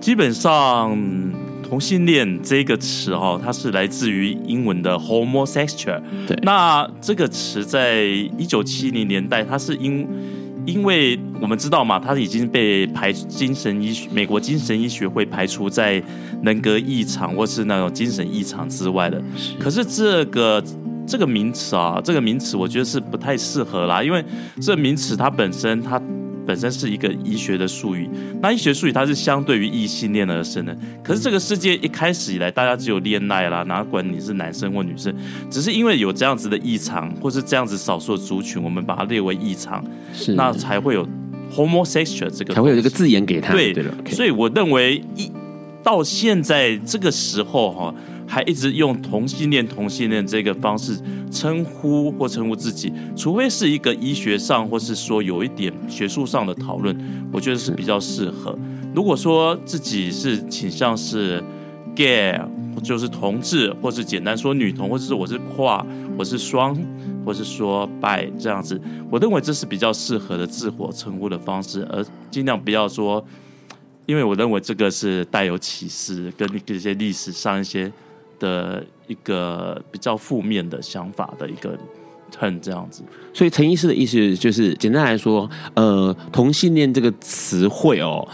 [0.00, 0.98] 基本上
[1.62, 6.00] 同性恋这个词哈，它是来自于英文的 homosexual。
[6.26, 8.04] 对，那这个词在
[8.38, 10.08] 一九七零年代，它是因
[10.64, 16.02] 因为我们知道嘛，它已经被排精神医学美国精神医学会排除在
[16.42, 19.22] 人格异常或是那种精神异常之外的。
[19.36, 20.62] 是，可是这个。
[21.06, 24.24] 这个名词啊，这个名词我觉得是不太适合啦，因为
[24.60, 26.00] 这个名词它本身它
[26.44, 28.08] 本身是一个医学的术语，
[28.40, 30.76] 那医学术语它是相对于异性恋而生的。
[31.02, 35.14] 可是这个世界一开始以来，大家只有恋爱啦，哪管你是男生或女生，
[35.48, 41.06] 只是因为有这样子的异常，或是这样子少数的族群，我们把它列为异常，是那才会有
[41.54, 43.52] homosexual 这个，才会有这个字眼给他。
[43.52, 45.30] 对，对了，所以我认为一
[45.82, 47.94] 到现在这个时候哈。
[48.32, 50.98] 还一直用同性恋、同性恋这个方式
[51.30, 56.96] 称呼或称呼自己，除非是一个医学上或是说有一点学术上的讨论，
[57.30, 58.58] 我觉得是比较适合。
[58.94, 61.44] 如果说自己是倾向是
[61.94, 62.40] gay，
[62.82, 65.84] 就是同志，或是简单说女同，或者是我是跨，
[66.16, 66.74] 我是双，
[67.26, 73.22] 或是说 bi 这样子，我认为这是比较适合的自我称呼的方式，而尽量不要说，
[74.06, 77.92] 因为我认为这个是带有歧视，跟一些历史上一些。
[78.42, 81.78] 的一个比较负面的想法的一个
[82.36, 88.26] 很这样子，所以陈医师的意思就是，简单来说，呃，同性恋这个词汇哦。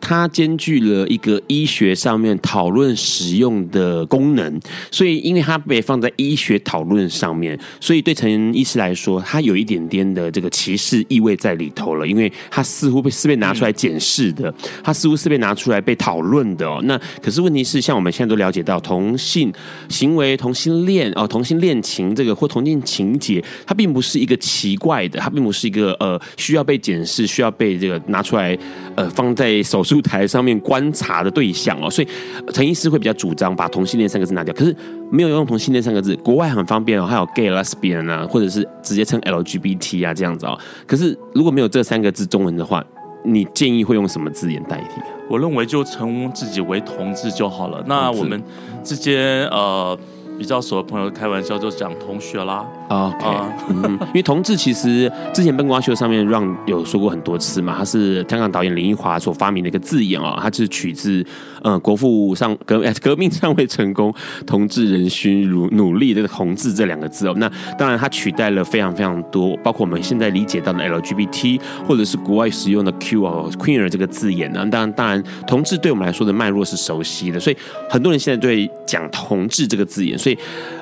[0.00, 14.52] 它兼具了一个医学上面讨论使用的功能，所以因为它被放在医学讨论上面，所以对陈医师来说，它有一点点的这个歧视意味在里头了，因为它似乎被是被拿出来检视的，
[14.84, 16.80] 它似乎是被拿出来被讨论的哦。
[16.84, 19.50] 那可是问题是，像我们现在都了解到，同性
[19.88, 28.56] 行为、同性恋哦、同性恋情这个或同性情节，它并不是一个奇怪的，它并不是一个呃需要被检视、需要被这个拿出来
[28.94, 29.85] 呃放在手。
[29.86, 32.08] 术台上面观察的对象哦，所以
[32.52, 34.74] 陈医师会比较主张把同性恋三个字拿掉，可是
[35.10, 40.58] 没有用同性恋三个字，国外很方便哦，还有 gay、lesbian 啊，或者是直接称 LGBT 啊这样子哦。
[40.86, 42.84] 可是如果没有这三个字中文的话，
[43.24, 45.00] 你建议会用什么字眼代替？
[45.30, 47.82] 我认为就称自己为同志就好了。
[47.86, 48.42] 那我们
[48.82, 49.96] 之间呃。
[50.38, 53.26] 比较熟的朋友开玩笑就讲同学啦，OK，
[53.70, 61.24] 嗯，因为同志其实之前笨瓜秀上面让有说过很多次嘛，他是香港导演林奕华所发明的一个字眼哦，他是取自
[61.62, 64.14] 呃国父上 革革命尚未成功，
[64.46, 77.56] 同志仍需努努力的同志这两个字哦，那当然它取代了非常非常多，包括我们现在理解到的 LGBT 或者是国外使用的 Q 哦 Queer 这个字眼呢，当然当然同志对我们来说的脉络是熟悉的，所以
[77.88, 80.16] 很多人现在对讲同志这个字眼。
[80.26, 80.36] 所以，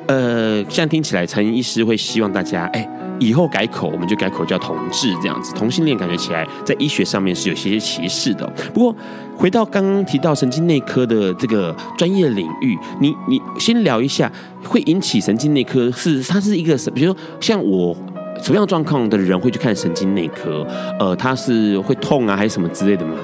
[0.06, 5.52] 呃，现在听起来，陈医师会希望大家，哎，以后改口，我们就改口叫同志这样子。
[5.52, 8.46] 同性恋感觉起来在医学上面是有些些歧视的。
[8.72, 8.96] 不过，
[9.36, 14.32] 回到刚刚提到神经内科的这个专业领域，你你先聊一下，
[14.64, 16.90] 会引起神经内科是它是一个什？
[16.92, 17.94] 比如说，像我
[18.42, 20.66] 什么样状况的人会去看神经内科？
[20.98, 23.14] 呃，他是会痛啊，还是什么之类的吗？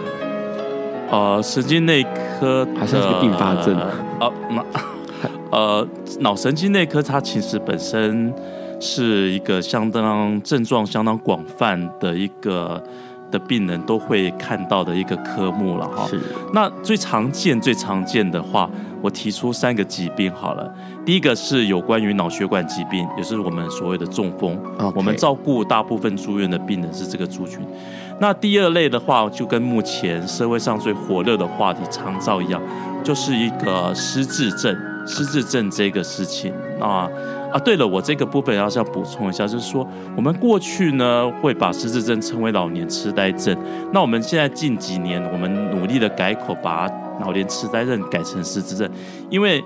[1.11, 2.05] 呃，神经内
[2.39, 3.91] 科还是一个并发症啊？
[4.21, 4.63] 呃那
[5.51, 5.87] 呃，
[6.21, 8.33] 脑神经内科它其实本身
[8.81, 12.83] 是一个相当症状相当广泛的一个
[13.31, 16.07] 的病人都会看到的一个科目了哈。
[16.09, 16.21] 是。
[16.53, 18.69] 那最常见、最常见的话，
[19.03, 20.73] 我提出三个疾病好了。
[21.05, 24.57] 第一个是有关于脑血管疾病，也是我们所谓的中风。
[24.79, 24.93] Okay.
[24.97, 27.61] 我们照顾大部分住院的病人是这个族群。
[28.21, 32.61] 那第二类的话，就跟目前社会上最火热的话题肠照一样，
[33.03, 34.77] 就是一个失智症。
[35.11, 37.11] 失智症这个事情啊
[37.53, 39.85] 啊，对了，我这个部分要是要补充一下，就是说
[40.17, 43.57] 我们过去呢会把失智症称为老年痴呆症，
[43.93, 46.89] 那我们现在近几年我们努力的改口，把
[47.21, 48.89] 老年痴呆症改成失智症，
[49.29, 49.63] 因为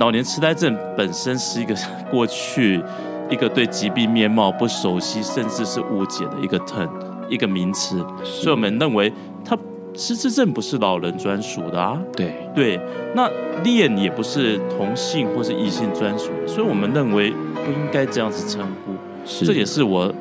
[0.00, 1.72] 老年痴呆症本身是一个
[2.10, 2.82] 过去
[3.30, 6.90] 一个对疾病面貌不熟悉，甚至是误解的一个 term
[7.28, 9.12] 一个名词，所以我们认为
[9.44, 9.56] 它。
[9.94, 12.80] 失智症不是老人专属的啊，对对，
[13.14, 13.28] 那
[13.62, 18.92] 恋也不是同性或是异性专属的，所以我们认为不应该这样子称呼，
[19.26, 20.12] 是这也是我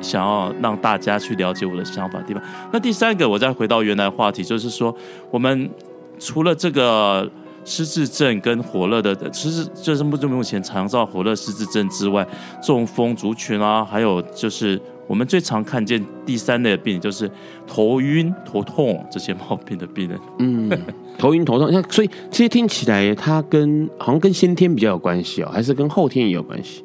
[0.00, 2.42] 想要让大家去了解我的想法的地方。
[2.72, 4.94] 那第三个，我再回到原来话题，就是说，
[5.30, 5.68] 我们
[6.18, 7.28] 除了这个
[7.64, 12.26] 失智症跟火热的，其实就是目目前常照火热失智症之外，
[12.62, 14.80] 中风族群啊，还有就是。
[15.06, 17.30] 我们最常看见第三类的病，就是
[17.66, 20.18] 头晕、头痛这些毛病的病人。
[20.38, 20.70] 嗯，
[21.18, 26.84] 头晕头痛，那所以其实听起来，它跟好像跟先天比较有关系哦，还是跟后天也有关系？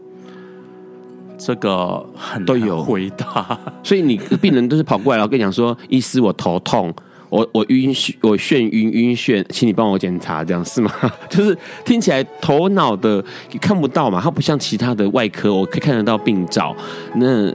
[1.37, 3.57] 这个很都有回答。
[3.81, 6.93] 所以你病人都是跑过来，然后跟你讲说：“医师，我头痛，
[7.29, 10.91] 我我晕眩，我眩晕晕眩，请你帮我检查，这样是吗？”
[11.29, 13.23] 就是听起来头脑的
[13.61, 16.75] 看不到嘛，它不像其他的外科，我可以看得到病灶。
[17.15, 17.49] 那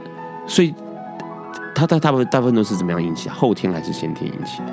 [0.47, 0.73] 所以，
[1.73, 3.29] 它大大部分大部分都是怎么样引起？
[3.29, 4.65] 后天还是先天引起的？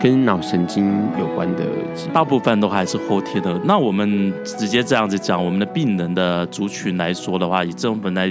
[0.00, 1.64] 跟脑神经有关的，
[2.12, 3.58] 大部分都还是后天的。
[3.64, 8.30] 那我们直接这样子讲，我们的病人的族群来说的话，以这种分来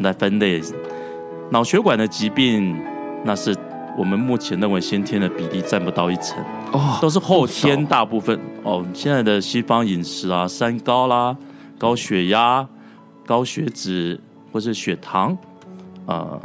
[0.00, 0.60] 来分类，
[1.50, 2.76] 脑血管的疾病，
[3.24, 3.54] 那是
[3.96, 6.36] 我们目前认为先天的比例占不到一成
[6.72, 8.84] 哦，都是后天大部分哦。
[8.92, 11.36] 现在的西方饮食啊，三高啦，
[11.78, 12.66] 高血压、
[13.24, 14.18] 高血脂
[14.52, 15.36] 或是血糖。
[16.06, 16.40] 呃，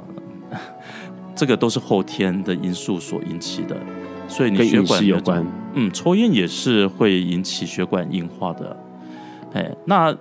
[1.36, 3.76] 这个都是后天的因素所引起的，
[4.28, 8.78] 所以你血管有关，嗯，抽烟也是会引起血管硬化的。
[9.54, 10.16] 哎，那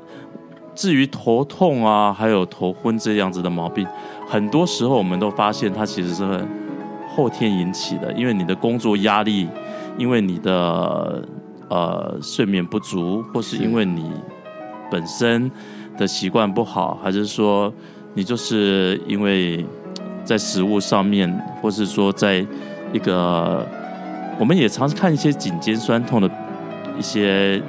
[0.74, 3.86] 至于头痛啊，还有头昏这样子的毛病，
[4.26, 6.46] 很多时候我们都发现它其实是
[7.08, 9.48] 后天引起的，因为你的工作压力，
[9.96, 11.24] 因为你的
[11.68, 14.10] 呃睡眠不足，或是因为你
[14.90, 15.50] 本身
[15.96, 17.72] 的习惯不好，还是说。
[18.18, 19.64] 你就是因为
[20.24, 22.44] 在食物上面，或是说在
[22.92, 23.64] 一个，
[24.40, 26.28] 我们也常常看一些颈肩酸痛的
[26.98, 27.62] 一些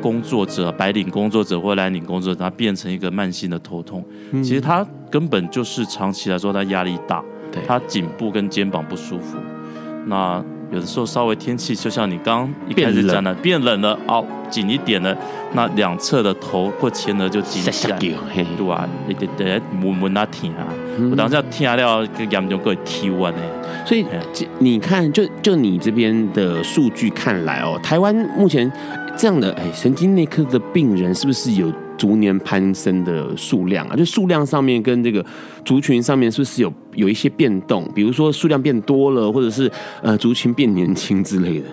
[0.00, 4.02] 工作者，白领工作者或蓝领工作者，他变成一个慢性的头痛。
[4.30, 7.22] 嗯、其实他根本就是长期来说，他压力大，
[7.52, 9.36] 对他颈部跟肩膀不舒服。
[10.06, 10.42] 那
[10.74, 15.16] 有的时候稍微天气，就像你刚一开始讲的，变冷了，哦，紧一点了，
[15.52, 18.12] 那两侧的头或前额就紧起来，对
[18.68, 20.66] 啊，你得得闻闻那听啊，
[21.10, 23.40] 我当时要听下料，跟严重会体温呢。
[23.86, 24.04] 所以，
[24.58, 28.70] 你看，就就你这边的数据看来哦，台湾目前
[29.16, 33.96] 这样的哎神经内科的病人是不是有逐年攀升的数量啊？
[33.96, 35.24] 就数量上面跟这个
[35.64, 37.88] 族群上面是不是有有一些变动？
[37.94, 39.70] 比如说数量变多了，或者是
[40.02, 41.66] 呃族群变年轻之类的？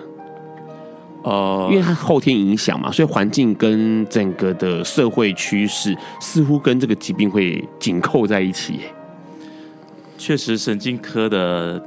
[1.24, 8.80] 呃，因为它后天影响嘛，所以环境跟整个的社会趋势似乎跟这个疾病会紧扣在一起。
[10.18, 11.80] 确实，神经科的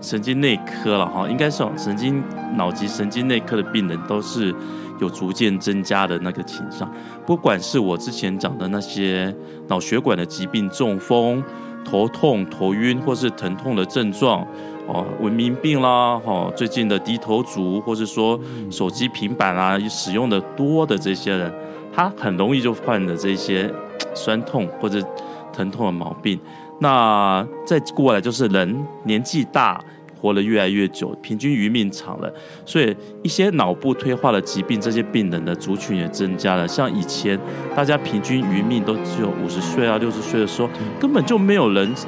[0.00, 2.20] 神经内科了哈，应该是神经
[2.56, 4.52] 脑及神经内科的病人都是
[5.00, 6.90] 有逐渐增加的那个倾向。
[7.26, 9.34] 不管是我之前讲的那些
[9.68, 11.42] 脑血管的疾病，中风、
[11.84, 14.46] 头痛、头晕或是疼痛的症状。
[14.90, 18.40] 哦，文明病啦，哦，最近的低头族，或是说
[18.70, 21.52] 手机、平板啊，使用的多的这些人，
[21.94, 23.70] 他很容易就患了这些
[24.14, 24.98] 酸痛或者
[25.52, 26.40] 疼痛的毛病。
[26.80, 29.78] 那再过来就是人年纪大，
[30.20, 32.32] 活得越来越久，平均余命长了，
[32.66, 36.66] 所以一些脑部退化的疾病，这些病人的族群也增加了。
[36.66, 37.38] 像以前
[37.74, 40.68] 大家平均余命都只有五十岁啊、六十岁的时候，
[41.00, 41.94] 根本就没有人。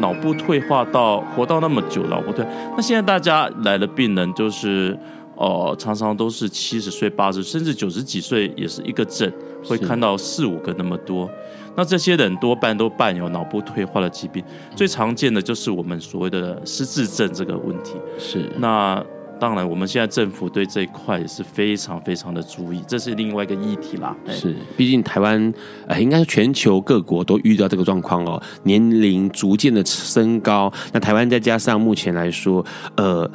[0.00, 2.46] 脑部退化到活到那么久，脑部退。
[2.76, 4.96] 那现在大家来的病人就是，
[5.40, 9.32] 呃，常常都是七十岁、八十，甚至九十几岁，也是一个诊
[9.64, 11.28] 会看到四五个那么多。
[11.74, 14.44] 那这些人多半都伴有脑部退化的疾病，
[14.76, 17.94] 最常见的就是我们所谓的失智症这个问题。
[18.18, 19.04] 是那。
[19.40, 24.14] 当然，我们现在政府对这一块也是非常非常的注意，这是另外一个议题啦。
[24.28, 25.50] 是，毕竟台湾
[25.86, 32.62] 呃，应该是全球各国都遇到这个状况哦，年龄逐渐的升高，那台湾再加上目前来说，
[32.98, 33.30] 呃。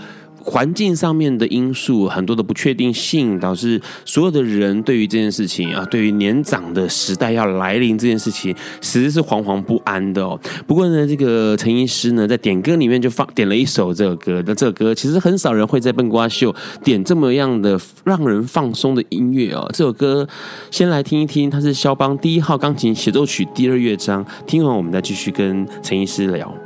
[0.45, 10.39] 环境上面的因素，很多的不确定性，导致所有的人对于这件事情啊，对于年长的时代要来临这件事情，其实是惶惶不安的哦。
[10.67, 19.67] 不过呢，这个陈医师呢，在点歌里面就放点了一首这个歌，那这个歌其实很少人会在笨瓜秀点这么样的让人放松的音乐哦。
[19.73, 20.27] 这首歌
[20.69, 26.64] 先来听一听，它是肖邦第一号钢琴协奏曲第二乐章，听完我们再继续跟陈医师聊。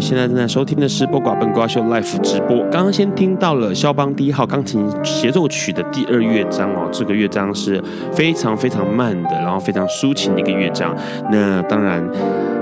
[0.00, 2.58] 现在正在收听的是《播瓜笨瓜秀》Live 直播。
[2.70, 7.82] 刚刚先听到了肖邦第一号钢琴协奏曲的第二乐章哦，这个乐章是
[8.12, 10.96] 非常非常慢的，然后非常抒情的一个乐章。
[11.30, 12.08] 那当然。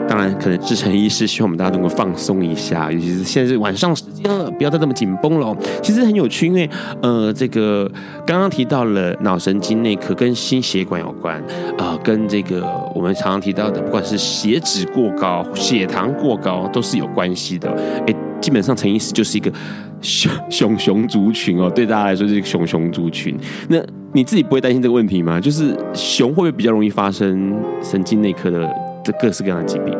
[0.09, 5.55] 当然，可能志成医师希望我们大家能够放松一下，尤其是现在是晚上时间了，不要再这么紧绷了。
[5.82, 6.66] 其实很有趣，因为
[7.03, 7.86] 呃，这个
[8.24, 11.36] 刚刚提到了脑神经内科跟心血管有关，
[11.76, 12.62] 啊、跟这个
[12.95, 17.70] 我们常常提到的，不管是血脂过高、血糖过高，都是有关系的。
[18.07, 19.53] 哎，基本上陈医师就是一个
[20.01, 23.36] 熊熊熊族群哦，对大家来说是一个熊熊族群。
[23.68, 23.78] 那
[24.12, 25.41] 你自己不会担心这个问题吗？
[25.41, 28.61] 就是熊会不会比较容易发生神经内科的
[29.05, 29.12] 这？
[29.20, 29.93] 各式各样的疾病，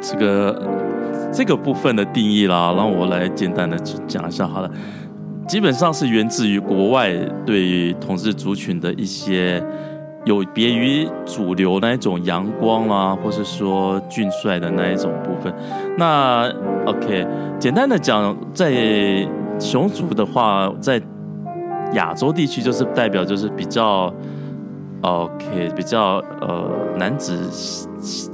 [0.00, 0.68] 这个
[1.32, 4.70] 这个部分的定义啦，让我来简单的讲一下好了。
[5.46, 9.62] 基本上是源自于国外对于同志族群的一些
[10.26, 15.50] 有别于主流那一种阳光啦，或是说俊帅的那一种部分。
[15.96, 16.52] 那
[16.84, 17.26] OK，
[17.58, 19.26] 简单的讲，在
[19.58, 21.00] 熊族的话，在
[21.94, 24.12] 亚洲地区就是代表就是比较。
[25.02, 27.38] OK，比较呃男子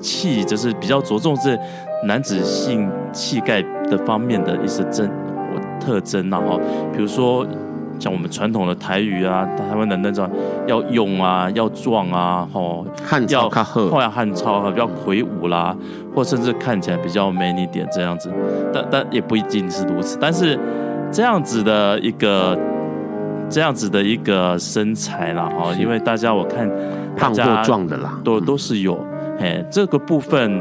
[0.00, 1.58] 气就是比较着重是
[2.04, 5.10] 男子性气概的方面的一些征
[5.78, 6.58] 特征，然后
[6.94, 7.44] 比如说
[8.02, 10.28] 像我们传统的台语啊，台湾的那种
[10.66, 15.76] 要用啊，要壮啊，吼，汉要后后来汉超比较魁梧啦，
[16.12, 18.28] 或甚至看起来比较 man 一点这样子，
[18.74, 20.18] 但但也不一定是如此。
[20.20, 20.58] 但是
[21.12, 22.58] 这样子的一个
[23.48, 26.68] 这样子的一个身材啦，哈，因为大家我看
[27.16, 28.98] 胖或壮的啦，都都是有，
[29.38, 30.60] 哎，这个部分。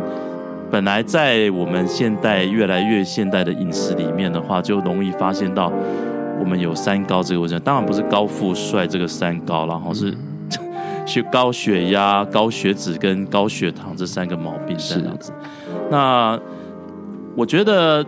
[0.70, 5.70] 本来在我们现代越来越现代的饮食里面的话，就容易发现到
[6.42, 7.58] 我们有三高这个问题。
[7.60, 10.14] 当然不是高富帅这个三高，然后是
[11.08, 15.32] 血高血压、高血脂跟高血糖这三个毛病这样子。
[15.90, 16.38] 那
[17.36, 18.06] 我觉得。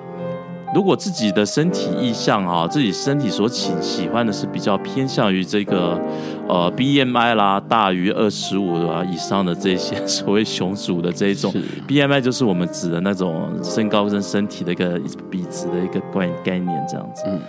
[0.74, 6.02] 如果自己的身体意向啊，自己身体所喜喜欢的是比较偏向于这个
[6.50, 11.54] 呃 BMI 啦，大于二十五啊以上的这些 所谓雄鼠的这一种
[11.88, 15.00] BMI，就是我们指的那种身高跟身体的一个
[15.30, 17.24] 比值的一个概概念这样子。
[17.28, 17.40] 嗯，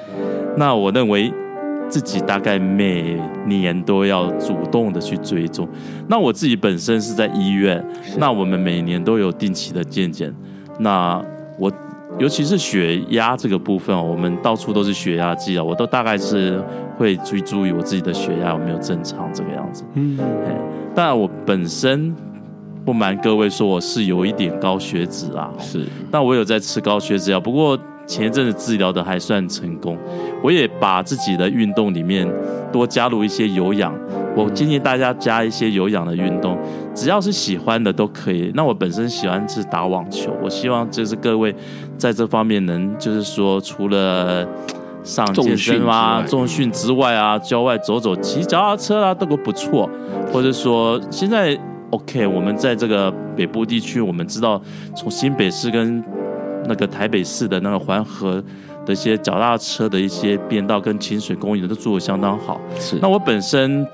[0.58, 1.32] 那我认为
[1.88, 5.66] 自己大概每年都要主动的去追踪。
[6.08, 7.82] 那我自己本身是在医院，
[8.18, 10.30] 那我们每年都有定期的健检。
[10.78, 11.24] 那
[11.58, 11.72] 我。
[12.18, 16.62] 尤其是血压这个部分，我们到处都是血压计啊，我都大概是
[16.96, 19.84] 会去注意我自己的血压有没有正常这个样子。
[19.94, 20.18] 嗯，
[20.94, 22.14] 但我本身
[22.84, 25.52] 不瞒各位说，我是有一点高血脂啊。
[25.58, 27.78] 是，但我有在吃高血脂药，不过。
[28.06, 29.98] 前一阵子治疗的还算成功，
[30.42, 32.30] 我也把自己的运动里面
[32.72, 33.94] 多加入一些有氧。
[34.36, 36.58] 我建议大家加一些有氧的运动，
[36.92, 38.50] 只要是喜欢的都可以。
[38.54, 41.54] 那我本身喜欢是打网球，我希望就是各位
[41.96, 44.44] 在这方面能就是说，除了
[45.04, 49.88] 上健身啊、重训之外啊，郊外走走、骑脚踏车啊，都不错。
[50.32, 51.56] 或者说现在
[51.90, 54.60] OK，我们在这个北部地区，我们知道
[54.96, 56.02] 从新北市跟
[56.66, 58.42] 那个台北市的那个环河
[58.84, 62.60] 的一些脚踏车的一些便道跟清水公园都做得相当好。
[62.78, 62.98] 是。
[63.00, 63.86] 那我本身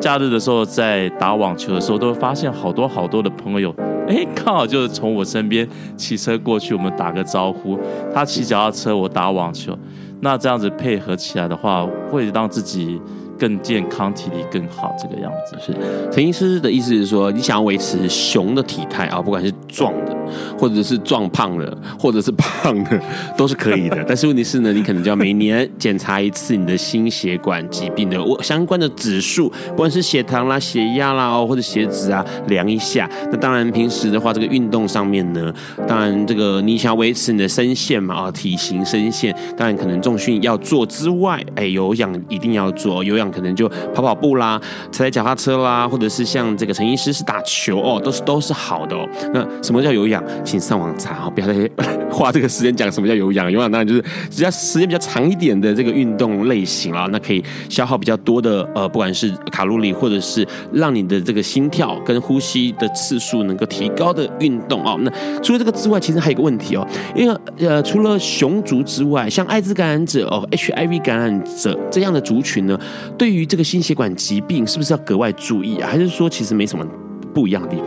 [0.00, 3.74] 假日的时候在打网球的时候，都会发现好多好多的朋友，
[4.08, 5.66] 哎，刚好就是从我身边
[5.96, 7.78] 骑车过去，我们打个招呼。
[8.14, 9.76] 他骑脚踏车，我打网球，
[10.20, 13.00] 那这样子配合起来的话，会让自己。
[13.38, 15.74] 更健康，体力更好，这个样子是。
[16.12, 20.16] 陈医师的意思是说，你想要维持熊的体态啊，不管是壮的，
[20.58, 23.00] 或者是壮胖的，或者是胖的，
[23.36, 24.02] 都是可以的。
[24.06, 33.10] 但是问题是呢，你可能就要每年检查一次你的心血管疾病的相关的指数，不管是血糖啦、血压啦，或者血脂啊，量一下。
[33.32, 35.52] 那当然，平时的话，这个运动上面呢，
[35.86, 43.23] 当然这个你想要维持你的身线嘛，啊，体型身线，当然可能重训要做之外，哎，有氧一定要做，有氧。
[43.30, 44.60] 可能就跑跑步啦，
[44.90, 49.08] 踩踩脚踏车啦，或者是像这个陈医师是打球哦，都是都是好的哦。
[49.32, 50.22] 那什么叫有氧？
[50.44, 51.70] 请上网查哦， 不要再
[52.10, 53.50] 花这个时间讲什么叫有氧。
[53.50, 64.98] 有氧当然就是只要时间比较长一点的这个运动类型啦，那可以消耗比较多的呃，不管是卡路里，或者是让你的这个心跳跟呼吸的次数能够提高的运动哦。
[65.02, 65.10] 那
[65.40, 72.78] 除了这个之外，其实还有一个问题哦，因为呃，除了熊族之外，像艾滋感染者哦，HIV 感染者这样的族群呢。
[73.16, 75.88] 对于这个心血管疾病，是不是要格外注意啊？
[75.88, 76.84] 还是说其实没什么
[77.32, 77.86] 不一样的地方？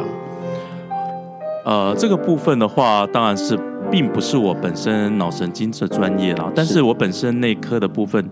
[1.66, 3.60] 呃，这个部分的话，当然是
[3.92, 8.26] 并不是我本身脑神经的专业啦，但是我本身内科的部分，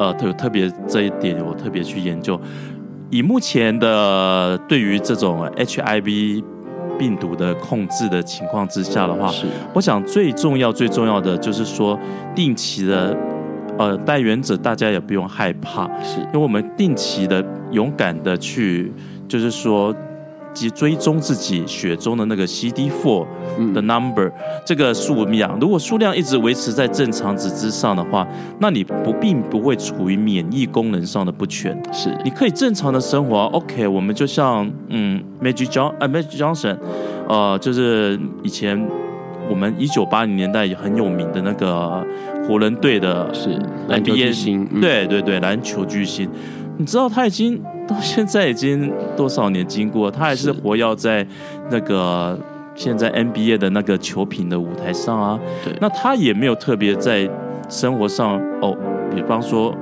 [0.00, 2.40] 呃，有特别这一点，我特别去研究。
[3.08, 6.42] 以目前的对于这种 HIV
[6.98, 11.96] 病毒的控制的情况之下的话，是我想最重要最重要的就是说
[12.34, 13.16] 定期的。
[13.78, 18.92] 呃，带原者大家也不用害怕，是因为我们定期的、勇敢的去，
[19.28, 19.94] 就是说，
[20.54, 23.26] 及追踪自己血中的那个 CD4
[23.74, 24.32] 的 number、嗯、
[24.64, 28.26] 这个数量，如果数量一直维持在正常值之上的话，
[28.58, 33.36] 那你不并不会处于免疫功能上的不全，是你可以正常的生活。
[33.52, 36.78] OK，我们就像嗯，Magic John 呃 Magic Johnson，
[37.28, 38.82] 呃，就是以前。
[39.48, 42.04] 我们一九八零年代也很有名的那个
[42.46, 43.50] 湖人队的是
[43.88, 46.28] 篮球巨星，对对对，篮球巨星。
[46.78, 51.26] 你知道他已经到现在已经多少年经过，他还是活跃在
[51.70, 52.38] 那个
[52.74, 55.38] 现在 NBA 的那个球评的舞台上啊。
[55.64, 57.28] 对，那他也没有特别在
[57.68, 58.76] 生活上哦，
[59.14, 59.74] 比方说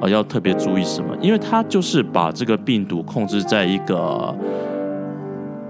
[0.00, 4.34] 呃要特别注意什么，因为他就是把这个病毒控制在一个。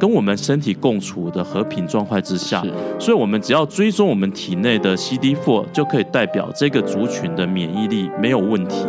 [0.03, 2.61] 跟我们身体共处的和平状态之下，
[2.99, 8.85] 所以我们只要追踪我们体内的 CD4，就可以代表这个族群的免疫力没有问题。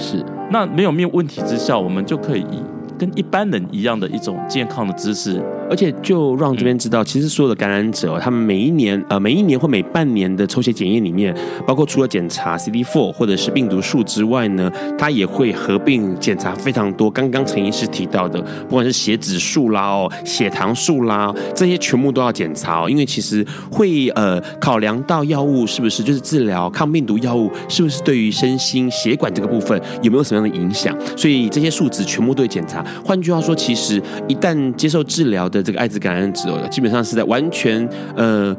[0.00, 2.62] 是，那没有没有问题之下，我们就可以以
[2.98, 5.38] 跟一般人一样的一种健康的姿势
[5.70, 11.34] 而且就让这边知道，其实所有的感染者，他们每一年呃每一年或每半年的抽血检验里面，
[11.66, 17.10] 包括除了检查 CD4 或者是病毒数之外呢，他也会合并检查非常多。
[17.10, 32.84] 刚刚陈医师提到的，不管是血脂数啦哦，血糖数啦，这些全部都要检查哦，因为其实会呃考量到药物是不是就是治疗抗病毒药物是不是对于身心血管这个部分有没有什么样的影响，所以这些数值全部都会检查。
[33.04, 38.54] 换句话说，其实一旦接受治疗的这个艾滋感染者，基本上是在完全呃。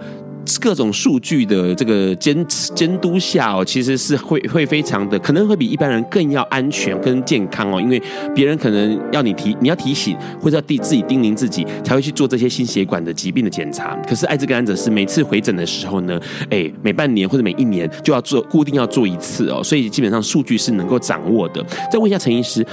[0.60, 8.02] 各种数据的这个监监督下哦，其实是会会非常的，可能会比一般人更要安全跟健康哦，因为
[8.34, 13.96] 别人可能要你提，你要提醒，或者要自己叮咛自己，才会去做这些心血管的疾病的检查。
[14.08, 16.20] 可是艾滋感染者是每次回诊的时候呢，
[16.50, 21.64] 哎，每半年或者每一年就要做固定要做一次哦，所以基本上数据是能够掌握的。
[21.91, 22.66] 再问一下陈医师，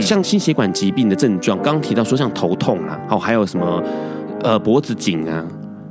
[0.00, 3.82] 像心血管疾病的症状，刚刚提到说像头痛啊，哦，还有什么
[4.42, 5.44] 呃脖子紧啊？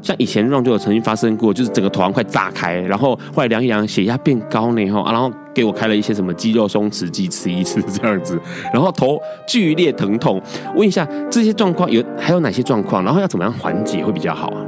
[0.09, 8.41] 像以前 Ron 就有曾经发生过，就是整个头快炸开，然后后来量一量血压变高呢，哈，然后给我开了一些什么肌肉松弛剂吃一次这样子，
[8.73, 10.41] 然后头剧烈疼痛。
[10.75, 14.65] 问一下这些状况有还有哪些状况，然后要怎么样缓解会比较好啊？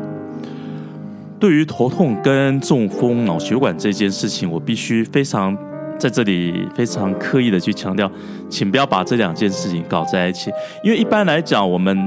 [1.39, 5.57] 对于头痛跟中风脑血管这件事情，我必须非常
[5.97, 8.07] 在这里非常刻意的去强调，
[8.47, 10.51] 请不要把这两件事情搞在一起，
[10.83, 11.97] 因为一般来讲我们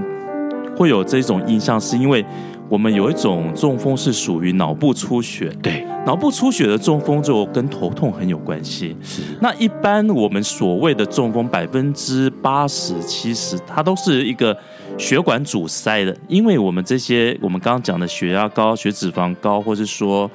[0.77, 2.25] 会有这种印象，是因为。
[2.69, 8.97] 我们有一种中风是属于脑部出血，对，脑部出血的中风就跟头痛很有关系。
[9.03, 14.57] 是，那一般我们所谓的中风，百分之八十、七十，它都是一个
[14.99, 20.29] 血管阻塞的，因为我们这些我们刚刚讲的血压高、血脂肪高，或是说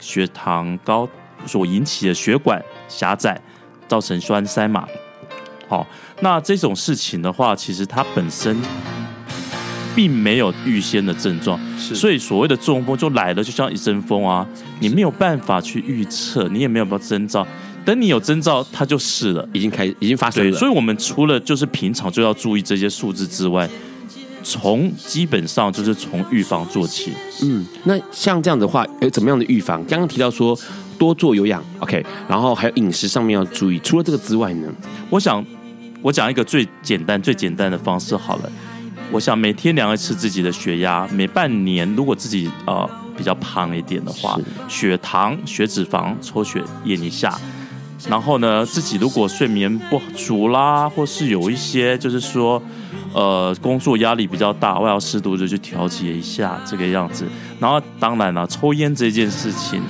[0.00, 1.08] 血糖高
[1.46, 3.40] 所引起的血管狭窄，
[3.86, 4.86] 造成栓塞嘛。
[5.68, 5.86] 好，
[6.20, 8.56] 那这种事情的话，其实它本身。
[9.98, 14.46] 并没有预先的症状，是所以所谓的中风就来了，就像一阵风啊，
[14.78, 17.44] 你没有办法去预测，你也没有办法征兆，
[17.84, 20.56] 等你有征兆，它就是了，已经开，已经发生了。
[20.56, 23.68] 所以，我们除了就是平常就要注意这些数字之外，
[24.44, 27.12] 从基本上就是从预防做起。
[27.42, 29.84] 嗯，那像这样的话，有怎么样的预防？
[29.86, 30.56] 刚刚提到说
[30.96, 33.80] 多做有氧，OK，然后还有饮食上面要注意。
[33.80, 34.72] 除了这个之外呢，
[35.10, 35.44] 我想
[36.00, 38.52] 我讲一个最简单、最简单的方式好了。
[39.10, 44.38] 我想每天量一次自己的血压，每半年如果自己呃比较胖一点的话，
[44.68, 47.36] 血糖、血脂肪抽血验一下。
[48.08, 52.62] 然后呢，自己如果睡眠不足啦，或是有一些就是说
[53.12, 57.26] 呃工作压力比较大，我要适度的去调节一下这个样子。
[57.58, 59.82] 然后当然了，抽烟这件事情，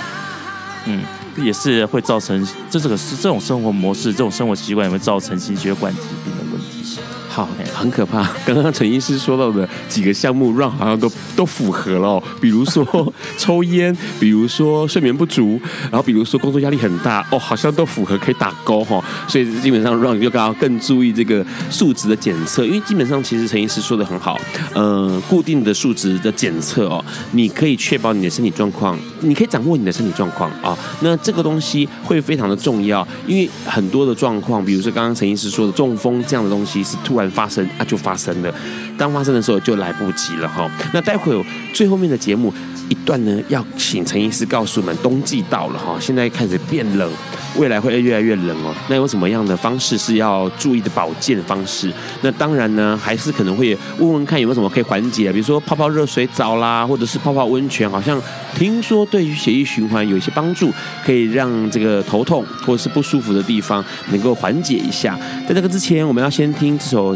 [0.87, 1.03] 嗯，
[1.37, 6.99] 也是会造成这这个是这种生活模式、这种生活习惯也会造成心血管疾病的问题。
[7.39, 8.29] 好，很可怕。
[8.45, 12.23] 刚刚陈医师说到的几个项目，Ron 好像都都符合了哦。
[12.41, 12.85] 比如说
[13.39, 19.01] 抽烟，比如说睡眠不足，然后比如说工作压力很大，哦，好像都符合，可以打勾哈。
[19.29, 24.37] 所以基本上 Ron 就刚刚更注意这个数值的检测，因为基本上其实陈医师说的很好，
[24.75, 30.77] 呃，固定的数值的检测哦，你可以确保你的身体状况，你可以掌握你的身体状况啊。
[31.03, 37.28] 那这个东西会非常的重要，因为很多的状况，比如说刚刚陈医师说的中风这样的东西是突然。
[37.31, 38.55] 发生啊，就发生了。
[38.97, 40.69] 当发生的时候就来不及了哈。
[40.93, 41.35] 那待会
[41.73, 42.53] 最后面的节目
[42.89, 47.09] 一段呢，要请陈医师告诉我们，冬季到了哈，现在开始变冷，
[47.57, 48.75] 未来会越来越冷哦。
[48.89, 51.93] 那有什么样的方式是要注意的保健方式？
[52.23, 58.21] 那当然呢，还是可能会问问看有没有什么可以缓解，比如说泡泡热水澡啦，或者是泡泡温泉，好像
[58.57, 60.73] 听说对于血液循环有一些帮助，
[61.05, 65.17] 可以让这个头痛或者是不舒服的地方能够缓解一下。
[65.47, 67.15] 在这个之前，我们要先听这首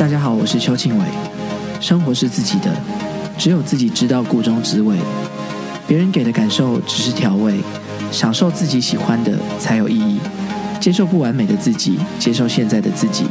[0.00, 1.04] 大家好，我是邱庆伟。
[1.78, 2.74] 生活是自己的，
[3.36, 4.96] 只有自己知道个中滋味。
[5.86, 7.56] 别人给的感受只是调味，
[8.10, 10.18] 享受自己喜欢的才有意义。
[10.80, 13.26] 接受不完美的自己，接受现在的自己，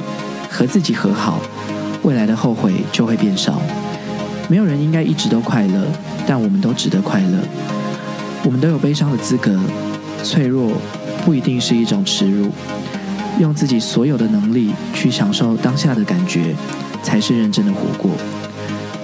[0.47, 1.41] 和自己和好，
[2.03, 3.59] 未来的后悔就会变少。
[4.47, 5.87] 没有人应该一直都快乐，
[6.27, 7.39] 但我们都值得快乐。
[8.43, 9.59] 我们都有悲伤的资格，
[10.23, 10.73] 脆弱
[11.25, 12.51] 不一定是一种耻辱。
[13.39, 16.53] 用自己所有的能力去享受当下的感觉，
[17.01, 18.11] 才是认真的活过。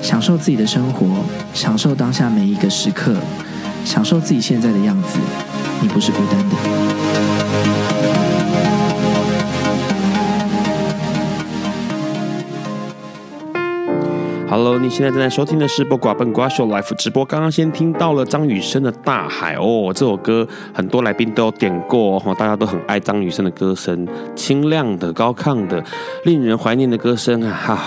[0.01, 1.07] 享受自己的生活，
[1.53, 3.15] 享受当下每一个时刻，
[3.83, 5.17] 享受自己现在的样子，
[5.81, 6.94] 你不是孤单的。
[14.57, 17.25] Hello，你现在正在收听的是《不寡笨瓜秀》Live 直播。
[17.25, 25.83] 刚刚先听到了张雨生的《大海》哦，这首歌很多来宾都有点过哦，大家都很爱张雨生的歌声，清亮的、高亢的，
[26.23, 27.51] 令人怀念的歌声啊！
[27.51, 27.77] 好，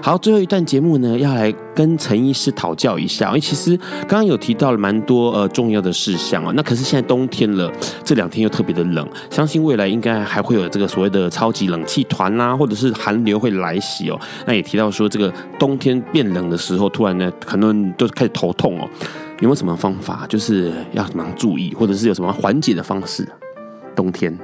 [0.00, 6.52] 好，最后一段节目呢，要来跟陈医师讨教一下，因为其实刚刚有提到了蛮多呃重要的事项哦。
[6.54, 7.68] 那可是现在冬天了，
[8.04, 14.20] 这两天又特别的冷，相信未来应该还会有这个所谓的超级冷气团啊，或者是寒流会来袭哦。
[14.46, 16.03] 那也提到说这个冬天。
[16.12, 18.88] 变冷的时候，突然呢，很多人都开始头痛哦。
[19.40, 23.28] 有没有什么方法，就是要怎么注意，或者是有什么缓解的方式？
[23.96, 24.38] 冬天，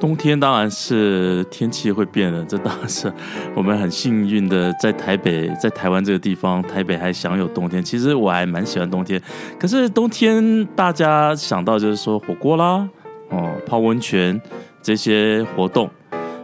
[0.00, 3.12] 冬天当然是天气会变冷，这当然是
[3.54, 7.82] 我们很幸运的，在台北，在台湾这个地方，台北还享有冬天。
[7.82, 9.20] 其实我还蛮喜欢冬天，
[9.58, 12.88] 可是冬天大家想到就是说火锅啦，
[13.28, 14.40] 哦，泡温泉
[14.82, 15.88] 这些活动。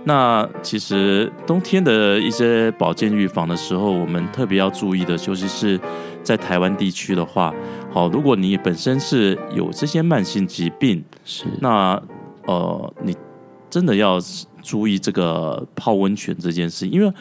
[0.08, 5.78] 那其实冬天的一些保健预防的时候，我们特别要注意的，就是是
[6.22, 7.54] 在台湾地区的话，
[7.92, 12.02] 好，如果你本身是有这些慢性疾病，是那
[12.46, 13.14] 呃，你
[13.68, 14.18] 真的要
[14.62, 17.12] 注意这个泡温泉这件事，因为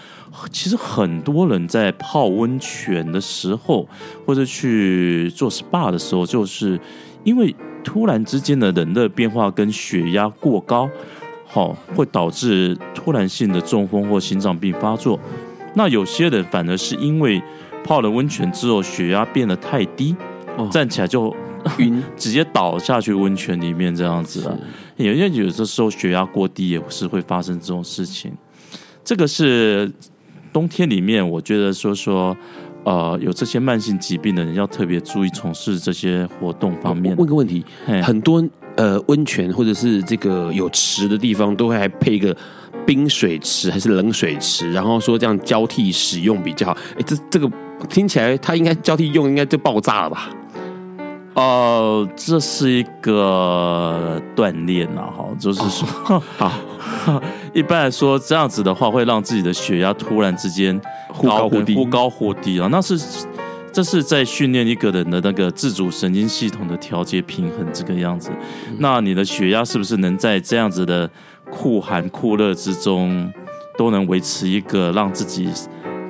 [0.50, 3.86] 其实很多人在泡温泉的时候，
[4.26, 6.80] 或者去做 SPA 的时候，就是
[7.26, 10.90] 因为突然之间的人的变化跟血压过高。
[11.58, 15.20] 好，会导致突然性的中风或心脏病发作。
[15.74, 17.42] 那有些人反而是因为
[17.84, 20.16] 泡了温泉之后血压变得太低，
[20.56, 21.36] 哦、站起来就
[21.80, 24.56] 晕， 直接倒下去温泉里面这样子了。
[24.98, 28.32] 因为有的时候血压过低也是会发生这种事情。
[29.04, 29.92] 这个是
[30.54, 32.38] 冬天里面，我觉得说说
[32.88, 37.16] 呃有这些慢性疾病的人要特别注意从事这些活动方面。
[37.18, 37.66] 问个问题，
[38.02, 38.44] 很多。
[38.78, 42.38] 呃，温泉或者是这个有池的地方，都会还配一个
[42.86, 46.78] 冰水池还是冷水池，然后说这样交替使用比较好。
[46.96, 47.52] 哎，这这个
[47.90, 50.30] 听起来它应该交替用，应该就爆炸了吧？
[51.38, 56.24] 哦、呃，这是一个锻炼呐，哈，就是说，
[57.54, 63.00] 一般来说这样子的话，会让自己的血压突然之间忽高忽低，忽高忽低啊，那是。
[63.70, 68.32] 这是在训练一个人的那个自主神经系统的调节平衡这个样子。
[68.80, 71.08] 那你的血压是不是能在这样子的
[71.52, 73.32] 酷寒酷热之中，
[73.78, 75.48] 都能维持一个让自己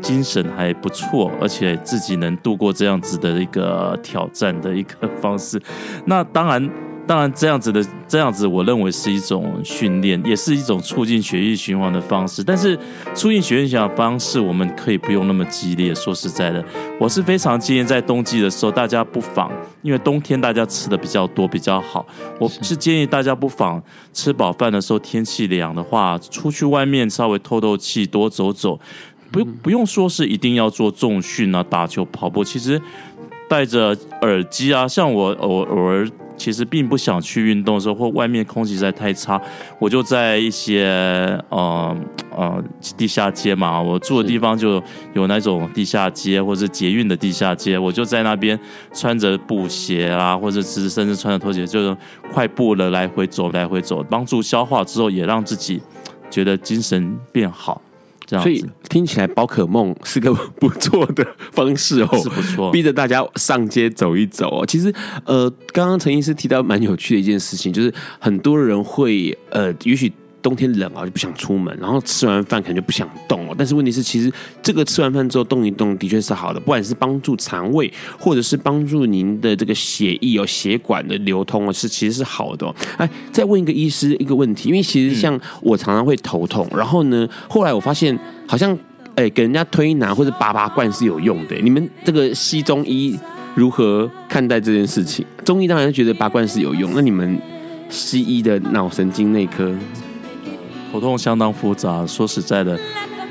[0.02, 5.62] 精神还不错，而且自己能度过这样子的一个挑战的一个方式？
[6.06, 6.70] 那当然。
[7.08, 12.44] 当然，这样子的这样子，我认为是一种训练，也是一种促进血液循环的方式。
[12.44, 12.78] 但是，
[13.16, 15.96] 促进血液循环的方式，我们可以不用那么激烈。
[15.96, 16.62] 说实在的，
[17.00, 19.50] 我是非常建议在冬季的时候，大家不妨，
[19.82, 22.06] 因为冬天大家吃的比较多，比较好。
[22.42, 23.82] 我是建议大家不妨
[24.12, 28.78] 吃饱饭的时候，天气凉的话，出去外面稍微透透气，多走走。
[29.32, 32.44] 不不用说是一定要做重训啊，打球、跑步。
[32.44, 32.82] 其实
[33.50, 36.08] 戴着耳机啊，像我偶偶尔。
[36.40, 39.42] 其实并不想去运动的时候，或外面空气实在太差，
[39.80, 40.86] 我就在一些
[41.50, 41.98] 呃
[42.30, 42.64] 呃
[42.96, 44.80] 地下街嘛，我住的地方就
[45.16, 48.58] 有那种地下街，或者是捷运的地下街，我就在那边
[48.94, 51.98] 穿着布鞋啊，或者是甚至穿着拖鞋，就是
[52.32, 55.82] 快步的来回走，来回走，帮助消化之后，也让自己
[56.30, 57.82] 觉得精神变好。
[58.28, 64.66] 所以听起来宝可梦是个不错的方式哦，是不错，逼着大家上街走一走哦。
[64.66, 64.94] 其实，
[65.26, 70.12] 呃，刚刚陈医师提到蛮有趣的一件事情，就是很多人会，呃，也许。
[70.42, 73.56] 冬天冷啊，就不想出门，然后吃完饭可能就不想动哦。
[73.58, 74.32] 但是问题是，其实
[74.62, 82.74] 这个吃完饭之后动一动，的确是好的，不管是帮助肠胃，或者是帮助您的这个血液哦、血管的流通哦，是其实是好的。
[82.98, 88.18] 哎，再问一个医师一个问题，因为其实像我常常会头痛，然后呢，后来我发现
[88.48, 88.78] 好像
[89.16, 91.56] 哎，给人家推拿或者拔拔罐是有用的。
[91.58, 93.18] 你们这个西中医
[93.56, 95.26] 如何看待这件事情？
[95.44, 97.40] 中医当然觉得拔罐是有用，那你们
[97.90, 99.74] 西医的脑神经内科？
[100.92, 102.80] 头痛相当复杂，说实在的，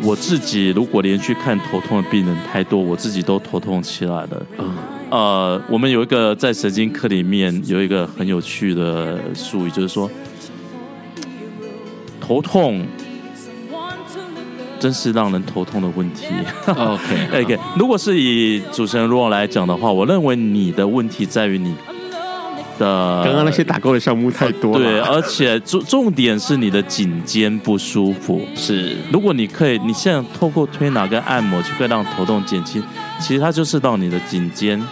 [0.03, 4.47] 我自己如果连续看头痛的病人太多，我自己都头痛起来了。
[4.59, 4.77] 嗯，
[5.11, 10.11] 呃，我们有一个在神经科里面有一个很有趣的术语，就是说，
[12.21, 12.87] 头痛
[14.79, 16.27] 真是让人头痛的问题。
[16.67, 21.75] OK，OK， okay, 如果是以主持人 Ron 来讲的话，我认为你的问题在于你
[22.79, 28.41] 的刚刚那些打勾的项目太多了，对，而且重重点是你的颈肩不舒服。
[28.55, 32.83] 是，如果你可以，你现在透过推拿跟按摩就可以让头痛减轻，
[33.21, 34.83] 其实它就是到你的颈肩，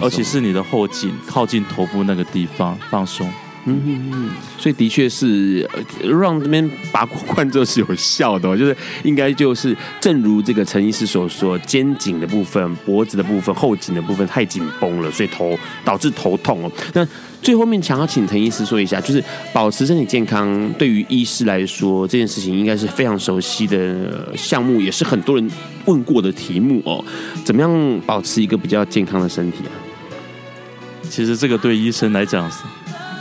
[0.00, 3.30] 而且是你的后颈靠近头部那个地方放松。
[3.68, 5.68] 嗯嗯，所以的确是
[6.02, 16.72] 让这边拔罐之后是有效的，就是应该就是正如这个陈医师所说，肩颈的部分、脖子的部分、后颈的部分太紧绷了，所以头导致头痛哦。
[16.92, 17.06] 那
[17.40, 25.50] 最后面想要请陈医师说一下，就是保持身体健康，对于医师来说这件事情应该是非常熟悉的项目，也是很多人
[25.84, 27.04] 问过的题目哦。
[27.44, 29.72] 怎么样保持一个比较健康的身体啊？
[31.08, 32.50] 其实这个对医生来讲。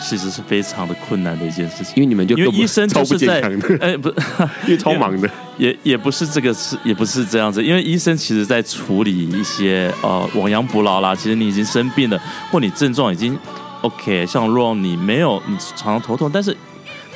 [0.01, 3.41] 其实是非常的困难的一件事情，因为你们就因为医生就是在
[3.79, 4.09] 哎不，
[4.65, 11.15] 因为超忙的，也也不是这个是也不是这样子，因为医生其实在处理一些呃亡羊补牢啦。
[11.15, 12.21] 其实你已经生病了，
[12.51, 13.37] 或你症状已经
[13.81, 16.55] OK，像若你没有你常常头痛，但是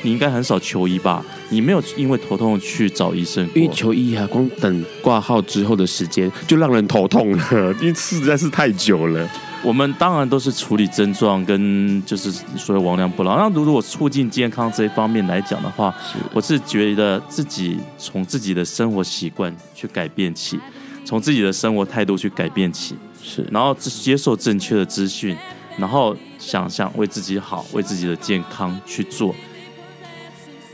[0.02, 1.24] 你应该很少求医吧？
[1.50, 9.28] 你没有因为头痛去找医生，因为求医啊，光等挂号之后的时间就让人头痛了，因为实在是太久了。
[9.64, 13.36] 我们当然都是处理症状跟就是所谓亡羊补牢。
[13.36, 15.94] 那如果促进健康这一方面来讲的话，
[16.32, 20.58] 我是觉得自己从自己的生活习惯去改变起，
[21.04, 25.36] 从自己的生活态度去改变起，是，然后接受正确的资讯，
[25.76, 29.32] 然后想想为自己好，为自己的健康去做，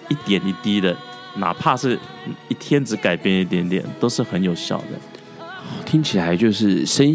[0.08, 0.96] 一点一滴的，
[1.36, 1.98] 哪怕是
[2.48, 5.17] 一天只改变一点点，都是很有效的。
[5.84, 7.06] 听起来就是神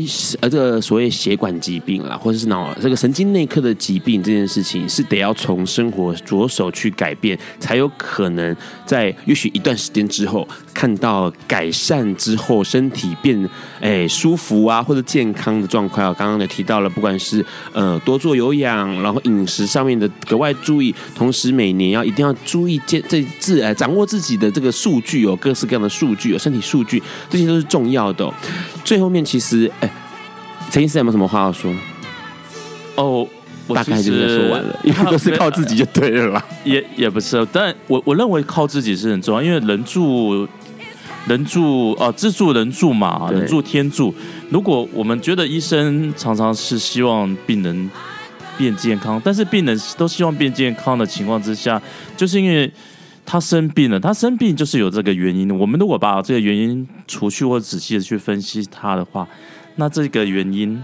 [0.42, 13.48] 呃，这个所谓血管疾病啦，或者是脑这个神经内科的疾病这件事情，是得要从生活着手去改变，才有可能在也许一段时间之后看到改善之后，身体变
[13.80, 16.16] 诶舒服啊，或者健康的状况啊。
[16.18, 28.34] 刚刚也提到了，不管是呃多做有氧，然后饮食上面的格外注意，同时每年要一定要注意健这自呃掌握自己的这个数据哦，各式各样的数据哦，身体数据这些都是重要的。
[28.84, 29.90] 最后面其实，哎，
[30.70, 31.74] 陈医师有没有什么话要说？
[32.96, 33.28] 哦，
[33.74, 36.46] 大概就是说完了， 因为都是靠自己就对了啦。
[36.64, 40.48] 也也不是，但我我认为靠自己是很重要，因为人助
[41.28, 44.14] 人助哦、呃，自助人助嘛，人助天助。
[44.50, 47.90] 如果我们觉得医生常常是希望病人
[48.58, 51.82] 变健康，但是病人都希望变健康的情况之下，
[52.18, 52.72] 就是因为。
[53.26, 55.50] 他生病了，他生病就是有这个原因。
[55.58, 59.28] 我们如果把这个原因除去或仔细的去分析他的话，
[59.78, 60.82] 那这个原因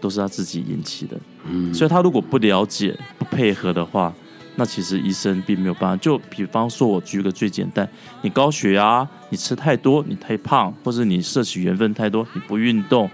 [0.00, 1.16] 都是他自己引起的。
[1.44, 4.12] 嗯，所以他如果不了解、不配合的话，
[4.56, 5.96] 那其实医生并没有办法。
[5.96, 7.88] 就比方说，我举个最简单，
[8.22, 13.08] 你高血压，你吃太多，你太胖，或者你摄取盐分太多，你不运动，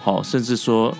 [0.00, 0.94] 好，甚至说。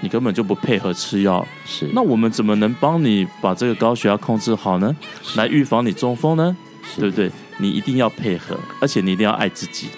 [0.00, 4.94] 你根本就不配合吃药，是，那我们怎么能帮你把这个高血压控制好呢？
[5.36, 6.56] 来预防你中风呢？
[6.96, 7.30] 对不对？
[7.58, 9.88] 你一定要配合，而且你一定要爱自己，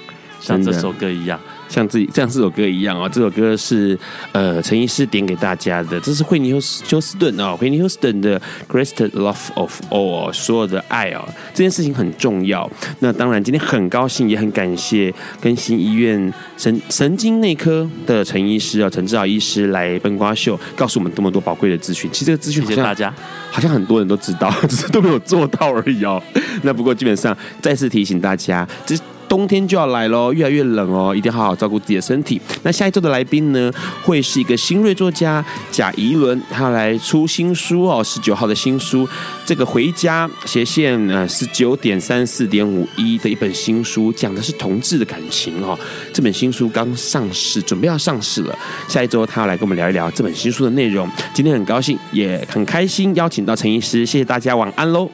[0.41, 1.41] 像这首歌一样。
[1.73, 3.99] 像自己像这首歌一样啊，这首歌是
[4.33, 12.71] 呃陈医师点给大家的，这是惠尼休休斯顿啊，惠尼休斯顿的 Greatest Love of All，所有的爱啊，这件事情很重要。
[12.99, 22.11] 那当然，今天很高兴，也很感谢更新医院神神经内科的陈医师啊，陈志豪医师来笨瓜秀，告诉我们这么多宝贵的资讯。
[22.13, 23.13] 其实这个资讯谢谢大家，
[23.51, 26.23] 好像很多人都知道， 只是都没有做到而已哦。
[26.63, 28.95] 那不过基本上再次提醒大家，这。
[29.33, 32.39] 冬天就要来喽，越来越冷哦，一定要好好照顾自己的身体。
[32.65, 33.73] 那下一周的来宾呢，
[34.03, 39.09] 会是一个新锐作家贾宜伦，他要来出新书哦，十九号的新书，
[39.47, 45.79] 这个回家斜线呃十九点三四点五一的一本新书，讲的是同志的感情哦。
[46.13, 48.55] 这本新书刚上市，准备要上市了。
[48.87, 51.09] 下一周他要来跟我们聊一聊这本新书的内容。
[51.33, 55.09] 今天很高兴，也很开心邀请到陈医师，谢谢大家，晚安喽！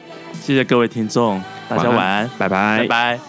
[0.45, 3.28] 谢谢各位听众，大家晚安，晚安拜拜，拜拜。